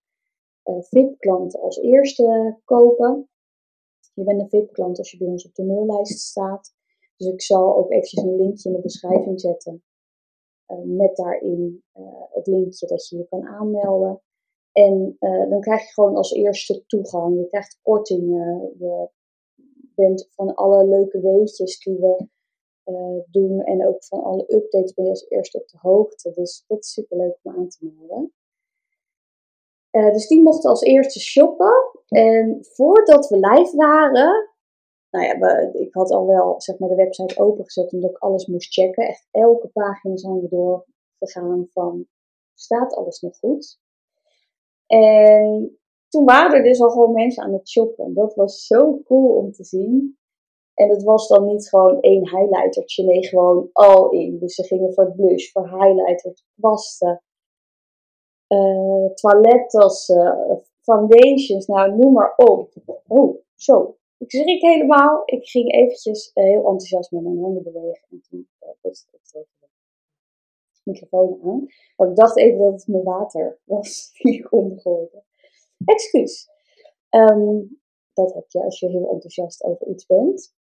uh, 0.65 0.81
VIP-klanten 0.81 1.61
als 1.61 1.77
eerste 1.77 2.57
kopen. 2.65 3.29
Je 4.13 4.23
bent 4.23 4.41
een 4.41 4.49
VIP-klant 4.49 4.97
als 4.97 5.11
je 5.11 5.17
bij 5.17 5.27
ons 5.27 5.45
op 5.45 5.55
de 5.55 5.63
maillijst 5.63 6.19
staat. 6.19 6.73
Dus 7.15 7.27
ik 7.27 7.41
zal 7.41 7.77
ook 7.77 7.91
eventjes 7.91 8.23
een 8.23 8.35
linkje 8.35 8.69
in 8.69 8.75
de 8.75 8.81
beschrijving 8.81 9.41
zetten. 9.41 9.83
Uh, 10.67 10.77
met 10.83 11.15
daarin 11.15 11.83
uh, 11.93 12.03
het 12.29 12.47
linkje 12.47 12.87
dat 12.87 13.07
je 13.07 13.17
je 13.17 13.27
kan 13.27 13.47
aanmelden. 13.47 14.21
En 14.71 15.17
dan 15.49 15.59
krijg 15.59 15.81
je 15.81 15.93
gewoon 15.93 16.15
als 16.15 16.31
eerste 16.31 16.85
toegang. 16.85 17.37
Je 17.37 17.47
krijgt 17.47 17.79
kortingen. 17.81 18.75
Je 18.77 19.09
bent 19.95 20.29
van 20.35 20.55
alle 20.55 20.87
leuke 20.87 21.21
weetjes 21.21 21.79
die 21.79 21.97
we 21.97 22.27
doen. 23.31 23.61
En 23.61 23.87
ook 23.87 24.03
van 24.03 24.23
alle 24.23 24.43
updates 24.47 24.93
ben 24.93 25.05
je 25.05 25.09
als 25.09 25.29
eerste 25.29 25.57
op 25.57 25.67
de 25.67 25.77
hoogte. 25.79 26.31
Dus 26.31 26.63
dat 26.67 26.79
is 26.79 26.91
super 26.91 27.17
leuk 27.17 27.37
om 27.41 27.55
aan 27.55 27.67
te 27.67 27.77
melden. 27.85 28.33
dus 30.13 30.27
die 30.27 30.41
mochten 30.41 30.69
als 30.69 30.81
eerste 30.81 31.19
shoppen. 31.19 31.73
En 32.07 32.57
voordat 32.61 33.27
we 33.27 33.35
live 33.35 33.75
waren, 33.75 34.49
nou 35.09 35.25
ja, 35.25 35.57
ik 35.73 35.93
had 35.93 36.11
al 36.11 36.27
wel 36.27 36.61
zeg 36.61 36.79
maar, 36.79 36.89
de 36.89 36.95
website 36.95 37.41
opengezet 37.41 37.93
omdat 37.93 38.09
ik 38.09 38.17
alles 38.17 38.45
moest 38.45 38.73
checken. 38.73 39.07
Echt 39.07 39.27
elke 39.31 39.67
pagina 39.67 40.17
zijn 40.17 40.39
we 40.39 40.47
doorgegaan 40.47 41.67
van, 41.69 42.07
staat 42.53 42.93
alles 42.93 43.21
nog 43.21 43.37
goed? 43.37 43.79
En 44.87 45.79
toen 46.07 46.25
waren 46.25 46.57
er 46.57 46.63
dus 46.63 46.81
al 46.81 46.89
gewoon 46.89 47.13
mensen 47.13 47.43
aan 47.43 47.53
het 47.53 47.69
shoppen. 47.69 48.13
Dat 48.13 48.35
was 48.35 48.65
zo 48.65 49.01
cool 49.03 49.35
om 49.35 49.51
te 49.51 49.63
zien. 49.63 50.19
En 50.81 50.89
het 50.89 51.03
was 51.03 51.27
dan 51.27 51.45
niet 51.45 51.69
gewoon 51.69 51.99
één 51.99 52.29
highlightertje, 52.29 53.03
nee, 53.03 53.25
gewoon 53.25 53.69
al 53.71 54.09
in. 54.09 54.39
Dus 54.39 54.55
ze 54.55 54.63
gingen 54.63 54.93
voor 54.93 55.11
blush, 55.15 55.51
voor 55.51 55.67
highlighter, 55.67 56.33
kwasten, 56.59 57.23
uh, 58.47 59.05
toilettassen, 59.13 60.61
foundations, 60.81 61.65
nou 61.65 61.95
noem 61.95 62.13
maar 62.13 62.33
op. 62.35 62.73
Oh, 63.07 63.35
zo. 63.55 63.95
Ik 64.17 64.31
schrik 64.31 64.61
helemaal. 64.61 65.21
Ik 65.25 65.47
ging 65.47 65.73
eventjes 65.73 66.31
uh, 66.33 66.43
heel 66.43 66.65
enthousiast 66.65 67.11
met 67.11 67.23
mijn 67.23 67.39
handen 67.39 67.63
bewegen. 67.63 68.07
En 68.09 68.21
toen 68.29 68.47
uh, 68.61 68.91
ik 68.91 69.19
tegen 69.23 69.47
de 69.59 69.67
microfoon 70.83 71.39
aan. 71.43 71.65
Maar 71.95 72.09
ik 72.09 72.15
dacht 72.15 72.37
even 72.37 72.59
dat 72.59 72.73
het 72.73 72.87
mijn 72.87 73.03
water 73.03 73.59
was 73.63 74.09
die 74.17 74.33
ik 74.33 74.51
omgooide. 74.51 75.23
Excuus. 75.85 76.49
Um, 77.09 77.79
dat 78.13 78.33
heb 78.33 78.45
je 78.47 78.63
als 78.63 78.79
je 78.79 78.87
heel 78.87 79.09
enthousiast 79.11 79.63
over 79.63 79.87
iets 79.87 80.05
bent. 80.05 80.59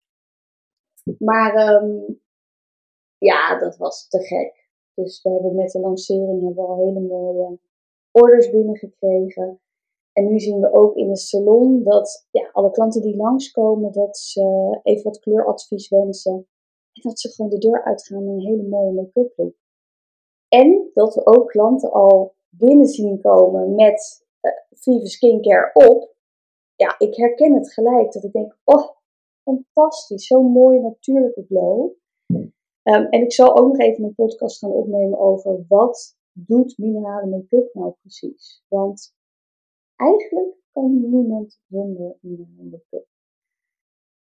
Maar 1.17 1.73
um, 1.83 2.21
ja, 3.17 3.59
dat 3.59 3.77
was 3.77 4.07
te 4.07 4.19
gek. 4.19 4.67
Dus 4.93 5.21
we 5.21 5.29
hebben 5.29 5.55
met 5.55 5.71
de 5.71 5.79
lancering 5.79 6.41
hebben 6.41 6.55
we 6.55 6.71
al 6.71 6.85
hele 6.85 6.99
mooie 6.99 7.59
orders 8.11 8.49
binnengekregen. 8.49 9.59
En 10.13 10.25
nu 10.25 10.39
zien 10.39 10.59
we 10.59 10.73
ook 10.73 10.95
in 10.95 11.07
de 11.07 11.17
salon 11.17 11.83
dat 11.83 12.27
ja, 12.31 12.49
alle 12.51 12.71
klanten 12.71 13.01
die 13.01 13.15
langskomen, 13.15 13.91
dat 13.91 14.17
ze 14.17 14.79
even 14.83 15.03
wat 15.03 15.19
kleuradvies 15.19 15.89
wensen. 15.89 16.33
En 16.93 17.01
dat 17.01 17.19
ze 17.19 17.29
gewoon 17.29 17.51
de 17.51 17.57
deur 17.57 17.83
uitgaan 17.83 18.25
met 18.25 18.33
een 18.33 18.47
hele 18.47 18.63
mooie 18.63 18.91
make-up 18.91 19.33
look. 19.35 19.53
En 20.47 20.89
dat 20.93 21.15
we 21.15 21.25
ook 21.25 21.49
klanten 21.49 21.91
al 21.91 22.35
binnen 22.49 22.87
zien 22.87 23.21
komen 23.21 23.75
met 23.75 24.25
uh, 24.85 25.05
Skincare 25.05 25.71
op. 25.73 26.15
Ja, 26.75 26.95
ik 26.97 27.15
herken 27.15 27.53
het 27.53 27.73
gelijk. 27.73 28.11
Dat 28.11 28.23
ik 28.23 28.31
denk, 28.31 28.57
oh, 28.63 28.89
fantastisch. 29.55 30.27
Zo'n 30.27 30.51
mooie 30.51 30.79
natuurlijke 30.79 31.45
glow. 31.47 31.91
Um, 32.83 33.05
en 33.05 33.21
ik 33.21 33.33
zal 33.33 33.57
ook 33.57 33.67
nog 33.67 33.77
even 33.77 34.03
een 34.03 34.15
podcast 34.15 34.59
gaan 34.59 34.71
opnemen 34.71 35.19
over 35.19 35.65
wat 35.67 36.17
doet 36.31 36.77
minerale 36.77 37.27
make-up 37.27 37.73
nou 37.73 37.93
precies. 38.01 38.63
Want 38.67 39.13
Eigenlijk 39.99 40.55
kan 40.71 41.09
niemand 41.09 41.59
zonder 41.69 42.17
een 42.21 42.69
make-up. 42.71 43.07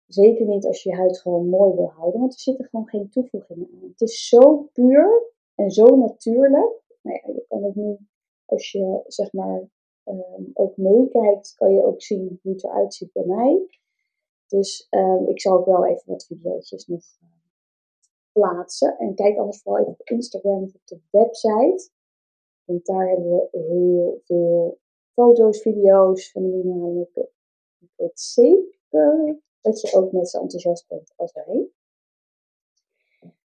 Zeker 0.06 0.46
niet 0.46 0.66
als 0.66 0.84
je 0.84 0.90
je 0.90 0.96
huid 0.96 1.20
gewoon 1.20 1.50
mooi 1.50 1.76
wil 1.76 1.90
houden, 1.90 2.20
want 2.20 2.34
er 2.34 2.40
zitten 2.40 2.66
gewoon 2.66 2.88
geen 2.88 3.10
toevoegingen 3.10 3.70
aan. 3.74 3.90
Het 3.90 4.02
is 4.02 4.28
zo 4.28 4.70
puur 4.74 5.32
en 5.56 5.72
zo 5.72 5.98
natuurlijk. 5.98 6.82
Nou 7.02 7.20
ja, 7.24 7.34
je 7.34 7.46
kan 7.48 7.64
het 7.64 7.76
nu, 7.76 7.98
als 8.46 8.72
je 8.72 9.04
zeg 9.08 9.34
maar 9.34 9.70
um, 10.06 10.52
ook 10.54 10.78
meekijkt, 10.78 11.54
kan 11.56 11.74
je 11.74 11.86
ook 11.86 12.02
zien 12.02 12.40
hoe 12.42 12.54
het 12.54 12.64
eruit 12.64 12.94
ziet 12.94 13.12
bij 13.12 13.26
mij. 13.26 13.68
Dus 14.54 14.88
um, 14.90 15.28
ik 15.28 15.42
zal 15.42 15.58
ook 15.58 15.66
wel 15.66 15.86
even 15.86 16.04
wat 16.06 16.26
video's 16.26 16.86
nog 16.88 17.02
uh, 17.24 17.30
plaatsen. 18.32 18.98
En 18.98 19.16
kijk 19.16 19.38
anders 19.38 19.62
vooral 19.62 19.82
even 19.82 19.94
op 20.00 20.10
Instagram 20.10 20.64
of 20.64 20.74
op 20.74 20.82
de 20.86 21.00
website. 21.10 21.90
Want 22.66 22.86
daar 22.86 23.08
hebben 23.08 23.30
we 23.30 23.48
heel 23.52 24.22
veel 24.24 24.78
foto's, 25.14 25.62
video's 25.62 26.32
van 26.32 26.50
minerale 26.50 26.94
make-up. 26.94 27.32
Ik 27.80 27.90
weet 27.96 28.20
zeker 28.20 29.40
dat 29.62 29.82
je 29.82 29.98
ook 29.98 30.12
net 30.12 30.30
zo 30.30 30.40
enthousiast 30.40 30.88
bent 30.88 31.14
als 31.16 31.34
wij. 31.34 31.68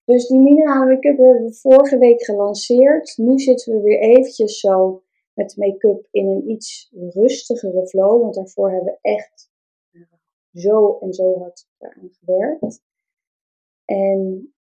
Dus 0.05 0.27
die 0.27 0.41
minerale 0.41 0.95
make-up 0.95 1.19
hebben 1.19 1.45
we 1.45 1.55
vorige 1.55 1.99
week 1.99 2.25
gelanceerd. 2.25 3.17
Nu 3.17 3.39
zitten 3.39 3.75
we 3.75 3.81
weer 3.81 4.01
eventjes 4.01 4.61
zo 4.61 5.03
met 5.35 5.57
make-up 5.57 6.09
in 6.11 6.29
een 6.29 6.51
iets 6.51 6.93
rustigere 6.93 7.87
flow. 7.87 8.21
Want 8.21 8.35
daarvoor 8.35 8.71
hebben 8.71 8.93
we 8.93 9.11
echt 9.11 9.55
zo 10.57 10.99
en 10.99 11.13
zo 11.13 11.39
hard 11.39 11.69
eraan 11.79 12.11
gewerkt. 12.13 12.83
En 13.85 14.53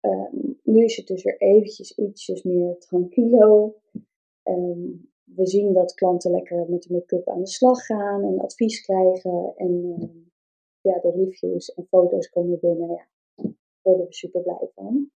um, 0.00 0.60
nu 0.62 0.84
is 0.84 0.96
het 0.96 1.06
dus 1.06 1.22
weer 1.22 1.40
eventjes 1.40 1.98
ietsjes 1.98 2.42
meer 2.42 2.78
tranquilo. 2.78 3.76
Um, 4.42 5.10
we 5.24 5.46
zien 5.46 5.72
dat 5.72 5.94
klanten 5.94 6.30
lekker 6.30 6.70
met 6.70 6.82
de 6.82 6.92
make-up 6.92 7.28
aan 7.28 7.40
de 7.40 7.46
slag 7.46 7.86
gaan 7.86 8.24
en 8.24 8.40
advies 8.40 8.80
krijgen. 8.80 9.52
En 9.56 9.84
uh, 9.84 10.08
ja, 10.80 11.00
de 11.00 11.10
reviews 11.10 11.74
en 11.74 11.86
foto's 11.86 12.28
komen 12.28 12.58
binnen. 12.60 12.88
Ja, 12.88 13.08
daar 13.34 13.52
worden 13.82 14.06
we 14.06 14.14
super 14.14 14.42
blij 14.42 14.70
van. 14.74 15.10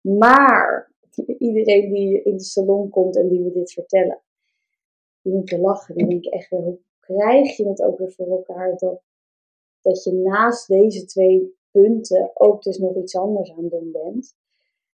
Maar 0.00 0.94
iedereen 1.38 1.92
die 1.92 2.22
in 2.22 2.36
de 2.36 2.44
salon 2.44 2.90
komt 2.90 3.16
en 3.16 3.28
die 3.28 3.42
we 3.42 3.50
dit 3.50 3.72
vertellen, 3.72 4.22
die 5.22 5.32
moeten 5.32 5.60
lachen. 5.60 5.96
Die 5.96 6.06
denken 6.06 6.30
echt 6.30 6.50
weer, 6.50 6.78
krijg 7.06 7.56
je 7.56 7.68
het 7.68 7.82
ook 7.82 7.98
weer 7.98 8.12
voor 8.12 8.30
elkaar 8.30 8.76
dat, 8.76 9.02
dat 9.80 10.04
je 10.04 10.12
naast 10.12 10.68
deze 10.68 11.04
twee 11.04 11.56
punten 11.70 12.30
ook 12.34 12.62
dus 12.62 12.78
nog 12.78 12.96
iets 12.96 13.16
anders 13.16 13.52
aan 13.52 13.68
doen 13.68 13.92
bent. 13.92 14.36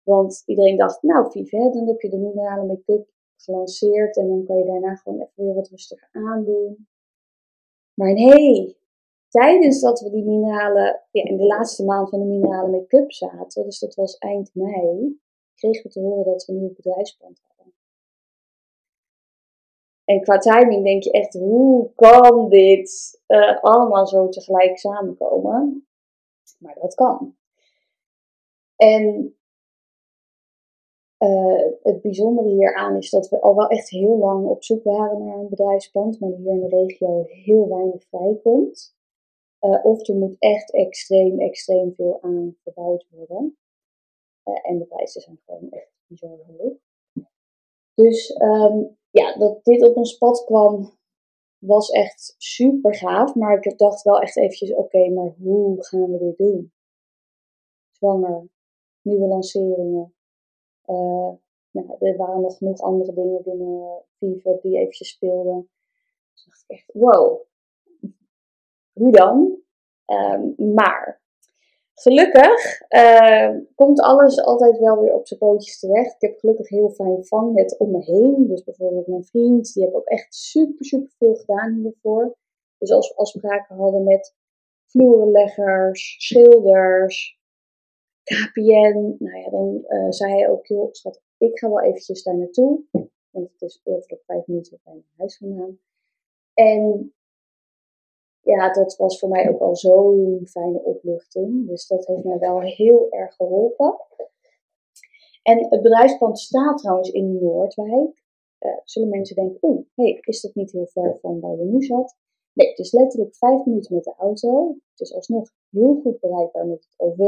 Want 0.03 0.43
iedereen 0.47 0.77
dacht, 0.77 1.03
nou 1.03 1.31
Vive, 1.31 1.71
dan 1.73 1.87
heb 1.87 2.01
je 2.01 2.09
de 2.09 2.19
minerale 2.19 2.67
make-up 2.67 3.09
gelanceerd 3.37 4.17
en 4.17 4.29
dan 4.29 4.45
kan 4.45 4.57
je 4.57 4.65
daarna 4.65 4.95
gewoon 4.95 5.21
even 5.21 5.45
weer 5.45 5.55
wat 5.55 5.69
rustiger 5.69 6.09
aandoen. 6.13 6.89
Maar 7.95 8.13
nee, 8.13 8.77
tijdens 9.29 9.81
dat 9.81 10.01
we 10.01 10.11
die 10.11 10.25
mineralen, 10.25 11.03
ja, 11.11 11.25
in 11.25 11.37
de 11.37 11.47
laatste 11.47 11.85
maand 11.85 12.09
van 12.09 12.19
de 12.19 12.27
minerale 12.27 12.71
make-up 12.71 13.13
zaten, 13.13 13.65
dus 13.65 13.79
dat 13.79 13.95
was 13.95 14.19
eind 14.19 14.51
mei, 14.53 15.19
kregen 15.55 15.83
we 15.83 15.89
te 15.89 16.01
horen 16.01 16.25
dat 16.25 16.45
we 16.45 16.53
een 16.53 16.59
nieuw 16.59 16.75
bedrijfspand 16.75 17.41
hadden. 17.43 17.54
En 20.05 20.21
qua 20.21 20.39
timing 20.39 20.85
denk 20.85 21.03
je 21.03 21.11
echt, 21.11 21.35
hoe 21.35 21.91
kan 21.95 22.49
dit 22.49 23.21
uh, 23.27 23.63
allemaal 23.63 24.07
zo 24.07 24.29
tegelijk 24.29 24.79
samenkomen? 24.79 25.87
Maar 26.59 26.75
dat 26.81 26.95
kan. 26.95 27.37
En 28.77 29.37
het 31.83 32.01
bijzondere 32.03 32.49
hieraan 32.49 32.97
is 32.97 33.11
dat 33.11 33.29
we 33.29 33.41
al 33.41 33.55
wel 33.55 33.69
echt 33.69 33.89
heel 33.89 34.19
lang 34.19 34.47
op 34.47 34.65
zoek 34.65 34.85
waren 34.85 35.25
naar 35.25 35.39
een 35.39 35.49
bedrijfspand, 35.49 36.21
maar 36.21 36.31
hier 36.31 36.51
in 36.51 36.61
de 36.61 36.69
regio 36.69 37.25
heel 37.27 37.69
weinig 37.69 38.05
vrijkomt. 38.05 38.97
Uh, 39.61 39.85
of 39.85 40.09
er 40.09 40.15
moet 40.15 40.37
echt 40.39 40.73
extreem, 40.73 41.41
extreem 41.41 41.95
veel 41.95 42.19
aan 42.23 42.57
verbouwd 42.63 43.07
worden. 43.11 43.59
En 44.43 44.79
de 44.79 44.85
prijzen 44.85 45.21
zijn 45.21 45.41
gewoon 45.45 45.71
echt 45.71 45.93
bizar 46.07 46.39
hoog. 46.47 46.73
Dus 47.95 48.41
um, 48.41 48.97
ja, 49.15 49.37
dat 49.37 49.65
dit 49.65 49.83
op 49.89 49.97
ons 49.97 50.19
pad 50.19 50.45
kwam, 50.45 50.99
was 51.59 51.91
echt 51.91 52.35
super 52.39 52.95
gaaf. 52.95 53.35
Maar 53.35 53.65
ik 53.65 53.79
dacht 53.79 54.03
wel 54.03 54.21
echt 54.21 54.37
eventjes, 54.37 54.75
oké, 54.75 55.09
maar 55.09 55.35
hoe 55.39 55.85
gaan 55.85 56.13
we 56.13 56.19
dit 56.19 56.37
doen? 56.37 56.73
Zwanger, 57.91 58.49
nieuwe 59.03 59.27
lanceringen. 59.27 60.15
Uh, 60.87 61.33
nou, 61.71 61.97
er 61.99 62.17
waren 62.17 62.41
nog 62.41 62.57
genoeg 62.57 62.81
andere 62.81 63.15
dingen 63.15 63.43
binnen 63.43 64.05
Viva 64.19 64.59
die 64.63 64.79
eventjes 64.79 65.09
speelden. 65.09 65.71
Dus 66.33 66.45
dacht 66.45 66.65
ik 66.67 66.77
echt, 66.77 66.93
wow, 66.93 67.43
hoe 68.93 69.13
dan? 69.13 69.63
Um, 70.07 70.75
maar 70.75 71.24
Gelukkig 71.95 72.81
uh, 72.89 73.57
komt 73.75 74.01
alles 74.01 74.43
altijd 74.43 74.79
wel 74.79 75.01
weer 75.01 75.15
op 75.15 75.27
zijn 75.27 75.41
pootjes 75.41 75.79
terecht. 75.79 76.15
Ik 76.15 76.29
heb 76.29 76.39
gelukkig 76.39 76.69
heel 76.69 76.91
fijn 76.91 77.25
vangnet 77.25 77.79
om 77.79 77.91
me 77.91 78.03
heen. 78.03 78.47
Dus 78.49 78.65
bijvoorbeeld 78.65 79.07
mijn 79.07 79.25
vriend, 79.25 79.73
die 79.73 79.83
heeft 79.83 79.95
ook 79.95 80.07
echt 80.07 80.35
super, 80.35 80.85
super 80.85 81.11
veel 81.19 81.35
gedaan 81.35 81.73
hiervoor. 81.73 82.37
Dus 82.79 82.91
als 82.91 83.09
we 83.09 83.17
afspraken 83.17 83.77
hadden 83.77 84.05
met 84.05 84.35
vloerenleggers, 84.87 86.17
schilders, 86.19 87.39
KPN, 88.23 89.17
nou 89.19 89.39
ja, 89.39 89.51
dan 89.51 89.85
uh, 89.89 90.11
zei 90.11 90.33
hij 90.33 90.49
ook, 90.49 90.67
heel 90.67 90.89
schat, 90.91 91.23
ik 91.39 91.59
ga 91.59 91.69
wel 91.69 91.83
eventjes 91.83 92.23
daar 92.23 92.37
naartoe. 92.37 92.83
Want 93.31 93.51
het 93.53 93.63
is 93.63 93.81
over 93.85 94.21
vijf 94.27 94.47
minuten 94.47 94.81
bij 94.85 94.93
mijn 94.93 95.07
huis 95.17 95.37
vandaan. 95.37 95.79
En 96.55 97.13
ja, 98.45 98.73
dat 98.73 98.97
was 98.97 99.19
voor 99.19 99.29
mij 99.29 99.49
ook 99.49 99.61
al 99.61 99.77
zo'n 99.77 100.47
fijne 100.47 100.83
opluchting. 100.83 101.69
Dus 101.69 101.87
dat 101.87 102.07
heeft 102.07 102.25
mij 102.25 102.39
wel 102.39 102.61
heel 102.61 103.07
erg 103.11 103.35
geholpen. 103.35 103.97
En 105.43 105.59
het 105.59 105.83
bedrijfspand 105.83 106.39
staat 106.39 106.79
trouwens 106.79 107.11
in 107.11 107.39
Noordwijk. 107.43 108.23
Uh, 108.61 108.77
zullen 108.85 109.09
mensen 109.09 109.37
denken, 109.37 109.59
oeh, 109.63 109.87
hey, 109.95 110.19
is 110.21 110.41
dat 110.41 110.55
niet 110.55 110.73
heel 110.73 110.87
ver 110.87 111.19
van 111.21 111.41
waar 111.41 111.57
je 111.57 111.65
nu 111.65 111.83
zat? 111.83 112.17
Nee, 112.53 112.69
het 112.69 112.79
is 112.79 112.93
letterlijk 112.93 113.35
vijf 113.35 113.65
minuten 113.65 113.95
met 113.95 114.05
de 114.05 114.15
auto. 114.17 114.69
Het 114.91 115.01
is 115.01 115.15
alsnog 115.15 115.51
heel 115.71 116.01
goed 116.03 116.21
bereikbaar 116.21 116.67
met 116.67 116.85
het 116.85 116.95
OV. 116.97 117.19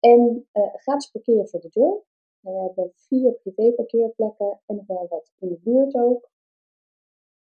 En 0.00 0.48
uh, 0.52 0.74
gratis 0.74 1.10
parkeren 1.10 1.48
voor 1.48 1.60
de 1.60 1.68
deur. 1.68 2.02
We 2.40 2.50
hebben 2.50 2.92
vier 2.94 3.32
privé 3.32 3.72
parkeerplekken 3.72 4.60
en 4.66 4.76
nog 4.76 4.86
wel 4.86 5.06
wat 5.08 5.32
in 5.38 5.48
de 5.48 5.58
buurt 5.62 5.94
ook. 5.94 6.30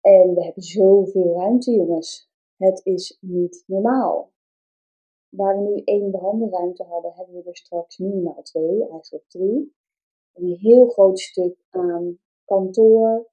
En 0.01 0.33
we 0.33 0.43
hebben 0.43 0.63
zoveel 0.63 1.33
ruimte, 1.33 1.71
jongens. 1.71 2.30
Het 2.61 2.85
is 2.85 3.17
niet 3.21 3.63
normaal. 3.67 4.31
Waar 5.29 5.57
we 5.57 5.69
nu 5.69 5.81
één 5.83 6.11
behandelruimte 6.11 6.83
hadden, 6.83 7.13
hebben 7.13 7.35
we 7.35 7.49
er 7.49 7.55
straks 7.55 7.97
minimaal 7.97 8.41
twee, 8.41 8.89
eigenlijk 8.89 9.29
drie. 9.29 9.75
Een 10.33 10.57
heel 10.59 10.87
groot 10.87 11.19
stuk 11.19 11.55
aan 11.69 12.19
kantoor. 12.45 13.29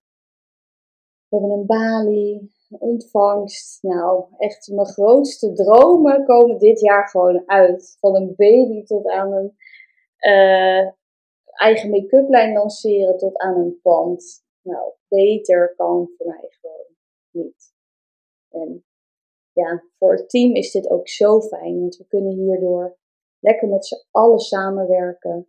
We 1.29 1.37
hebben 1.37 1.51
een 1.51 1.67
balie, 1.67 2.53
ontvangst. 2.69 3.83
Nou, 3.83 4.25
echt 4.37 4.69
mijn 4.69 4.87
grootste 4.87 5.53
dromen 5.53 6.25
komen 6.25 6.59
dit 6.59 6.81
jaar 6.81 7.09
gewoon 7.09 7.43
uit. 7.49 7.97
Van 8.01 8.17
een 8.17 8.35
baby 8.37 8.85
tot 8.85 9.07
aan 9.07 9.33
een 9.33 9.57
uh, 10.21 10.91
eigen 11.61 11.91
make-up 11.91 12.29
lijn 12.29 12.53
lanceren 12.53 13.17
tot 13.17 13.37
aan 13.37 13.57
een 13.57 13.81
pand. 13.83 14.45
Nou, 14.63 14.93
beter 15.09 15.75
kan 15.77 16.11
voor 16.17 16.27
mij 16.27 16.49
gewoon 16.61 16.87
niet. 17.31 17.73
En 18.49 18.88
ja, 19.59 19.85
voor 19.99 20.12
het 20.12 20.29
team 20.29 20.55
is 20.55 20.71
dit 20.71 20.91
ook 20.91 21.09
zo 21.09 21.41
fijn, 21.41 21.81
want 21.81 21.97
we 21.97 22.07
kunnen 22.07 22.33
hierdoor 22.33 22.97
lekker 23.38 23.68
met 23.68 23.87
z'n 23.87 24.07
allen 24.11 24.38
samenwerken. 24.38 25.49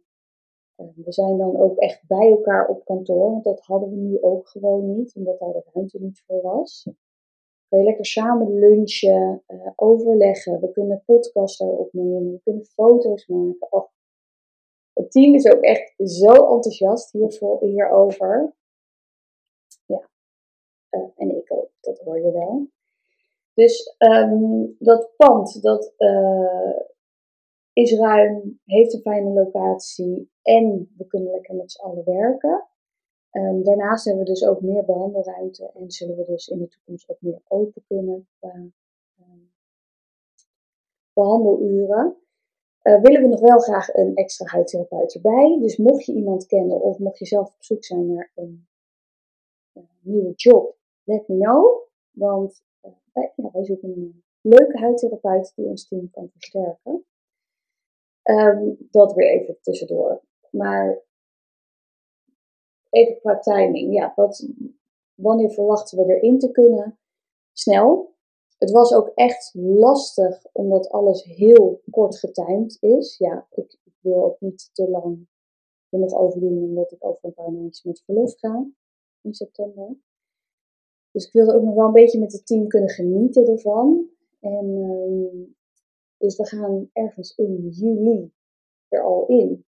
Uh, 0.77 0.87
we 0.95 1.11
zijn 1.11 1.37
dan 1.37 1.57
ook 1.57 1.77
echt 1.77 2.07
bij 2.07 2.29
elkaar 2.29 2.67
op 2.67 2.85
kantoor, 2.85 3.31
want 3.31 3.43
dat 3.43 3.61
hadden 3.61 3.89
we 3.89 3.95
nu 3.95 4.21
ook 4.21 4.47
gewoon 4.47 4.97
niet, 4.97 5.15
omdat 5.15 5.39
daar 5.39 5.53
de 5.53 5.63
ruimte 5.73 5.99
niet 6.01 6.23
voor 6.27 6.41
was. 6.41 6.89
Kan 7.67 7.79
je 7.79 7.85
lekker 7.85 8.05
samen 8.05 8.59
lunchen, 8.59 9.43
uh, 9.47 9.71
overleggen. 9.75 10.59
We 10.59 10.71
kunnen 10.71 11.03
podcasts 11.05 11.61
opnemen, 11.61 12.31
we 12.31 12.39
kunnen 12.43 12.65
foto's 12.65 13.27
maken. 13.27 13.89
Het 14.93 15.11
team 15.11 15.33
is 15.33 15.51
ook 15.51 15.61
echt 15.61 15.93
zo 15.97 16.31
enthousiast 16.31 17.11
hiervoor, 17.11 17.63
hierover. 17.63 18.55
Ja, 19.85 20.09
uh, 20.89 21.09
en 21.15 21.35
ik 21.37 21.51
ook, 21.51 21.69
dat 21.79 21.99
hoor 21.99 22.19
je 22.19 22.31
wel. 22.31 22.67
Dus 23.59 23.95
um, 23.97 24.75
dat 24.79 25.11
pand, 25.17 25.61
dat 25.61 25.93
uh, 25.97 26.79
is 27.73 27.93
ruim, 27.93 28.59
heeft 28.65 28.93
een 28.93 29.01
fijne 29.01 29.29
locatie 29.29 30.31
en 30.41 30.93
we 30.97 31.07
kunnen 31.07 31.31
lekker 31.31 31.55
met 31.55 31.71
z'n 31.71 31.81
allen 31.81 32.05
werken. 32.05 32.67
Um, 33.31 33.63
daarnaast 33.63 34.05
hebben 34.05 34.23
we 34.23 34.29
dus 34.29 34.45
ook 34.45 34.61
meer 34.61 34.85
behandelruimte 34.85 35.71
en 35.73 35.91
zullen 35.91 36.15
we 36.15 36.25
dus 36.25 36.47
in 36.47 36.59
de 36.59 36.67
toekomst 36.67 37.09
ook 37.09 37.21
meer 37.21 37.41
open 37.47 37.83
kunnen 37.87 38.27
um, 38.39 38.73
behandeluren. 41.13 42.17
Uh, 42.83 43.01
willen 43.01 43.21
we 43.21 43.27
nog 43.27 43.39
wel 43.39 43.59
graag 43.59 43.93
een 43.93 44.15
extra 44.15 44.45
huidtherapeut 44.45 45.13
erbij. 45.13 45.57
Dus 45.61 45.77
mocht 45.77 46.05
je 46.05 46.13
iemand 46.13 46.45
kennen 46.45 46.81
of 46.81 46.97
mocht 46.97 47.19
je 47.19 47.25
zelf 47.25 47.47
op 47.47 47.63
zoek 47.63 47.83
zijn 47.83 48.13
naar 48.13 48.31
een, 48.35 48.67
een 49.73 49.89
nieuwe 50.01 50.33
job, 50.35 50.75
let 51.03 51.27
me 51.27 51.37
know. 51.37 51.87
Want 52.11 52.67
wij, 53.19 53.33
ja, 53.35 53.51
wij 53.51 53.63
zoeken 53.63 53.89
een 53.89 54.23
leuke 54.41 54.77
huidtherapeut 54.77 55.51
die 55.55 55.65
ons 55.65 55.87
team 55.87 56.09
kan 56.09 56.29
versterken. 56.29 57.05
Um, 58.23 58.77
dat 58.91 59.13
weer 59.13 59.29
even 59.29 59.57
tussendoor. 59.61 60.23
Maar 60.51 61.01
even 62.89 63.19
qua 63.19 63.39
timing. 63.39 63.93
Ja, 63.93 64.13
wanneer 65.13 65.51
verwachten 65.51 65.97
we 65.97 66.15
erin 66.15 66.39
te 66.39 66.51
kunnen? 66.51 66.99
Snel. 67.51 68.17
Het 68.57 68.71
was 68.71 68.93
ook 68.93 69.11
echt 69.15 69.51
lastig 69.53 70.45
omdat 70.51 70.89
alles 70.89 71.23
heel 71.23 71.81
kort 71.91 72.19
getimed 72.19 72.77
is. 72.79 73.17
Ja, 73.17 73.47
ik, 73.49 73.77
ik 73.83 73.93
wil 73.99 74.23
ook 74.23 74.39
niet 74.39 74.69
te 74.73 74.89
lang 74.89 75.27
er 75.89 75.99
nog 75.99 76.13
over 76.13 76.39
doen 76.39 76.63
omdat 76.63 76.91
ik 76.91 77.05
over 77.05 77.19
een 77.25 77.33
paar 77.33 77.51
maandjes 77.51 77.83
met 77.83 78.01
verlof 78.05 78.39
ga 78.39 78.65
in 79.21 79.33
september. 79.33 79.95
Dus 81.19 81.27
ik 81.27 81.33
wilde 81.33 81.55
ook 81.55 81.63
nog 81.63 81.75
wel 81.75 81.85
een 81.85 81.93
beetje 81.93 82.19
met 82.19 82.31
het 82.31 82.45
team 82.45 82.67
kunnen 82.67 82.89
genieten 82.89 83.47
ervan. 83.47 84.09
En 84.39 84.65
um, 84.65 85.55
dus 86.17 86.37
we 86.37 86.45
gaan 86.45 86.89
ergens 86.93 87.35
in 87.35 87.67
juli 87.69 88.31
er 88.87 89.03
al 89.03 89.25
in. 89.25 89.65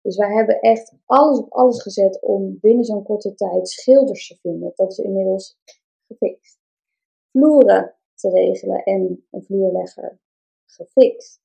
Dus 0.00 0.16
wij 0.16 0.34
hebben 0.34 0.60
echt 0.60 0.94
alles 1.04 1.38
op 1.38 1.52
alles 1.52 1.82
gezet 1.82 2.22
om 2.22 2.58
binnen 2.60 2.84
zo'n 2.84 3.02
korte 3.02 3.34
tijd 3.34 3.68
schilders 3.68 4.28
te 4.28 4.36
vinden. 4.36 4.72
Dat 4.74 4.90
is 4.90 4.98
inmiddels 4.98 5.58
gefixt. 6.06 6.58
Vloeren 7.30 7.94
te 8.14 8.30
regelen 8.30 8.82
en 8.84 9.26
een 9.30 9.42
vloerlegger 9.42 10.20
gefixt. 10.66 11.40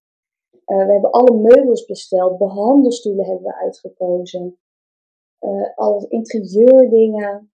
Uh, 0.65 0.85
we 0.85 0.91
hebben 0.91 1.11
alle 1.11 1.37
meubels 1.37 1.85
besteld, 1.85 2.37
behandelstoelen 2.37 3.25
hebben 3.25 3.45
we 3.45 3.55
uitgekozen. 3.55 4.59
Uh, 5.39 5.75
alle 5.75 6.07
interieurdingen 6.07 7.51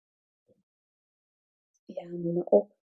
ja, 1.95 2.31
maar 2.33 2.45
op. 2.45 2.75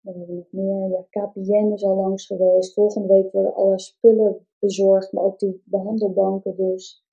Dan 0.00 0.14
hebben 0.18 0.36
nog 0.36 0.52
meer. 0.52 0.88
Ja, 0.88 1.02
KPN 1.10 1.72
is 1.72 1.84
al 1.84 1.96
langs 1.96 2.26
geweest. 2.26 2.74
Volgende 2.74 3.08
week 3.08 3.32
worden 3.32 3.54
alle 3.54 3.78
spullen 3.78 4.46
bezorgd, 4.58 5.12
maar 5.12 5.24
ook 5.24 5.38
die 5.38 5.62
behandelbanken 5.64 6.56
dus. 6.56 7.04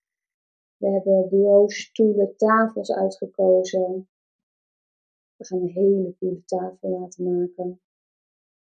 We 0.77 0.89
hebben 0.89 1.29
bureaus, 1.29 1.79
stoelen, 1.79 2.35
tafels 2.35 2.91
uitgekozen. 2.91 4.09
We 5.35 5.45
gaan 5.45 5.61
een 5.61 5.69
hele 5.69 6.15
coole 6.19 6.43
tafel 6.45 6.89
laten 6.89 7.23
maken. 7.23 7.81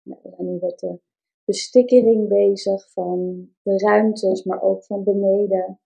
Nou, 0.01 0.19
we 0.23 0.29
zijn 0.29 0.47
nu 0.47 0.57
met 0.61 0.79
de 0.79 0.99
bestikkering 1.45 2.27
bezig 2.27 2.91
van 2.91 3.49
de 3.61 3.77
ruimtes, 3.77 4.43
maar 4.43 4.61
ook 4.61 4.83
van 4.83 5.03
beneden. 5.03 5.79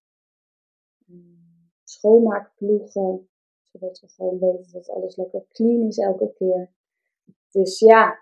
Schoonmaakploegen, 1.83 3.29
zodat 3.77 3.99
we 3.99 4.07
gewoon 4.07 4.39
weten 4.39 4.71
dat 4.71 4.89
alles 4.89 5.15
lekker 5.15 5.45
clean 5.49 5.87
is 5.87 5.97
elke 5.97 6.33
keer. 6.33 6.71
Dus 7.51 7.79
ja, 7.79 8.19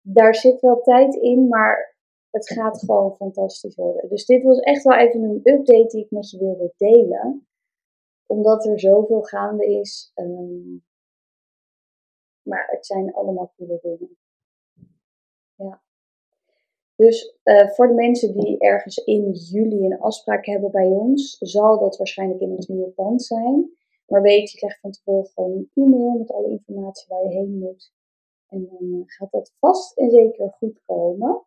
daar 0.00 0.34
zit 0.34 0.60
wel 0.60 0.80
tijd 0.80 1.14
in, 1.14 1.48
maar 1.48 1.96
het 2.30 2.48
gaat 2.52 2.78
gewoon 2.78 3.16
fantastisch 3.16 3.74
worden. 3.74 4.08
Dus 4.08 4.26
dit 4.26 4.42
was 4.42 4.58
echt 4.58 4.82
wel 4.82 4.96
even 4.96 5.22
een 5.22 5.40
update 5.42 5.86
die 5.86 6.04
ik 6.04 6.10
met 6.10 6.30
je 6.30 6.38
wilde 6.38 6.72
delen. 6.76 7.46
Omdat 8.26 8.66
er 8.66 8.80
zoveel 8.80 9.22
gaande 9.22 9.66
is. 9.66 10.12
Um, 10.14 10.84
maar 12.42 12.66
het 12.70 12.86
zijn 12.86 13.14
allemaal 13.14 13.52
coole 13.56 13.78
dingen. 13.82 14.16
Ja. 15.54 15.82
Dus 16.94 17.38
uh, 17.44 17.68
voor 17.68 17.88
de 17.88 17.94
mensen 17.94 18.32
die 18.32 18.58
ergens 18.58 18.96
in 18.96 19.30
juli 19.30 19.84
een 19.84 20.00
afspraak 20.00 20.46
hebben 20.46 20.70
bij 20.70 20.86
ons, 20.86 21.36
zal 21.40 21.78
dat 21.78 21.96
waarschijnlijk 21.96 22.40
in 22.40 22.50
het 22.50 22.68
nieuwe 22.68 22.90
pand 22.90 23.22
zijn. 23.22 23.77
Maar 24.08 24.22
weet, 24.22 24.50
je 24.50 24.58
krijgt 24.58 24.80
van 24.80 24.90
tevoren 24.90 25.26
gewoon 25.26 25.52
een 25.52 25.70
e-mail 25.74 26.18
met 26.18 26.32
alle 26.32 26.48
informatie 26.48 27.06
waar 27.08 27.22
je 27.22 27.28
heen 27.28 27.58
moet. 27.58 27.92
En 28.48 28.68
dan 28.70 28.88
uh, 28.88 29.02
gaat 29.06 29.30
dat 29.30 29.52
vast 29.58 29.96
en 29.96 30.10
zeker 30.10 30.50
goed 30.50 30.80
komen. 30.86 31.42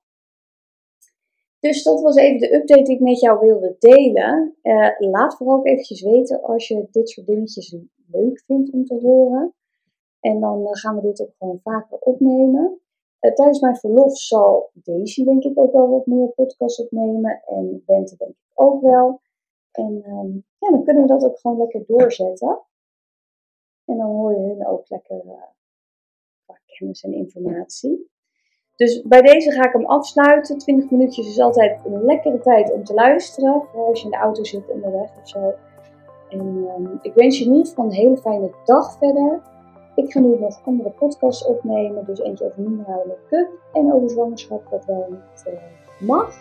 Dus 1.60 1.84
dat 1.84 2.02
was 2.02 2.16
even 2.16 2.40
de 2.40 2.56
update 2.56 2.84
die 2.84 2.96
ik 2.96 3.02
met 3.02 3.20
jou 3.20 3.40
wilde 3.40 3.76
delen. 3.80 4.56
Uh, 4.64 4.90
laat 4.98 5.38
vooral 5.38 5.58
ook 5.58 5.66
eventjes 5.66 6.02
weten 6.02 6.42
als 6.42 6.68
je 6.68 6.88
dit 6.92 7.10
soort 7.10 7.28
dingetjes 7.28 7.76
leuk 8.12 8.44
vindt 8.46 8.72
om 8.72 8.86
te 8.86 9.00
horen. 9.02 9.54
En 10.20 10.40
dan 10.40 10.68
gaan 10.78 10.96
we 10.96 11.02
dit 11.02 11.22
ook 11.22 11.34
gewoon 11.38 11.60
vaker 11.60 11.98
opnemen. 11.98 12.82
Tijdens 13.20 13.60
mijn 13.60 13.76
verlof 13.76 14.18
zal 14.18 14.70
Daisy 14.74 15.24
denk 15.24 15.44
ik 15.44 15.60
ook 15.60 15.72
wel 15.72 15.90
wat 15.90 16.06
meer 16.06 16.28
podcasts 16.28 16.82
opnemen. 16.82 17.44
En 17.46 17.84
Bente 17.86 18.16
denk 18.18 18.32
ik 18.32 18.52
ook 18.54 18.82
wel. 18.82 19.22
En 19.72 20.04
um, 20.08 20.46
ja, 20.58 20.70
dan 20.70 20.84
kunnen 20.84 21.02
we 21.04 21.10
dat 21.10 21.26
ook 21.26 21.40
gewoon 21.40 21.58
lekker 21.58 21.84
doorzetten. 21.86 22.62
En 23.86 23.98
dan 23.98 24.10
hoor 24.10 24.32
je 24.32 24.40
hun 24.40 24.68
ook 24.68 24.90
lekker 24.90 25.22
qua 26.46 26.60
kennis 26.66 27.04
en 27.04 27.14
informatie. 27.14 28.10
Dus 28.76 29.02
bij 29.02 29.22
deze 29.22 29.52
ga 29.52 29.68
ik 29.68 29.74
hem 29.74 29.86
afsluiten. 29.86 30.58
20 30.58 30.90
minuutjes 30.90 31.28
is 31.28 31.40
altijd 31.40 31.86
een 31.86 32.04
lekkere 32.04 32.40
tijd 32.40 32.72
om 32.72 32.84
te 32.84 32.94
luisteren. 32.94 33.62
Vooral 33.62 33.88
als 33.88 34.00
je 34.00 34.06
in 34.06 34.12
de 34.12 34.18
auto 34.18 34.44
zit 34.44 34.70
onderweg 34.70 35.18
of 35.22 35.30
zo. 35.30 35.54
En 36.30 36.40
um, 36.40 37.00
ik 37.02 37.14
wens 37.14 37.40
je 37.40 37.50
niet 37.50 37.70
van 37.70 37.86
een 37.86 37.92
hele 37.92 38.18
fijne 38.18 38.52
dag 38.66 38.98
verder. 38.98 39.42
Ik 39.96 40.12
ga 40.12 40.20
nu 40.20 40.40
nog 40.40 40.66
andere 40.66 40.90
podcasts 40.90 41.46
opnemen. 41.46 42.06
Dus 42.06 42.20
eentje 42.20 42.46
over 42.46 42.62
minerale 42.62 43.06
make-up 43.08 43.50
en 43.74 43.94
over 43.94 44.10
zwangerschap, 44.10 44.68
wat 44.70 44.86
wel 44.86 45.08
niet 45.10 45.46
uh, 45.48 46.08
mag. 46.08 46.36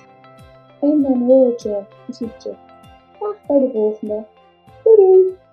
En 0.81 1.03
dan 1.03 1.23
hoor 1.23 1.53
ik 1.53 1.59
je, 1.59 1.83
zie 3.21 3.29
ik 3.29 3.37
je 3.37 3.45
graag 3.45 3.47
bij 3.47 3.59
de 3.59 3.73
volgende. 3.73 4.25
Doei 4.85 4.97
doei! 4.97 5.50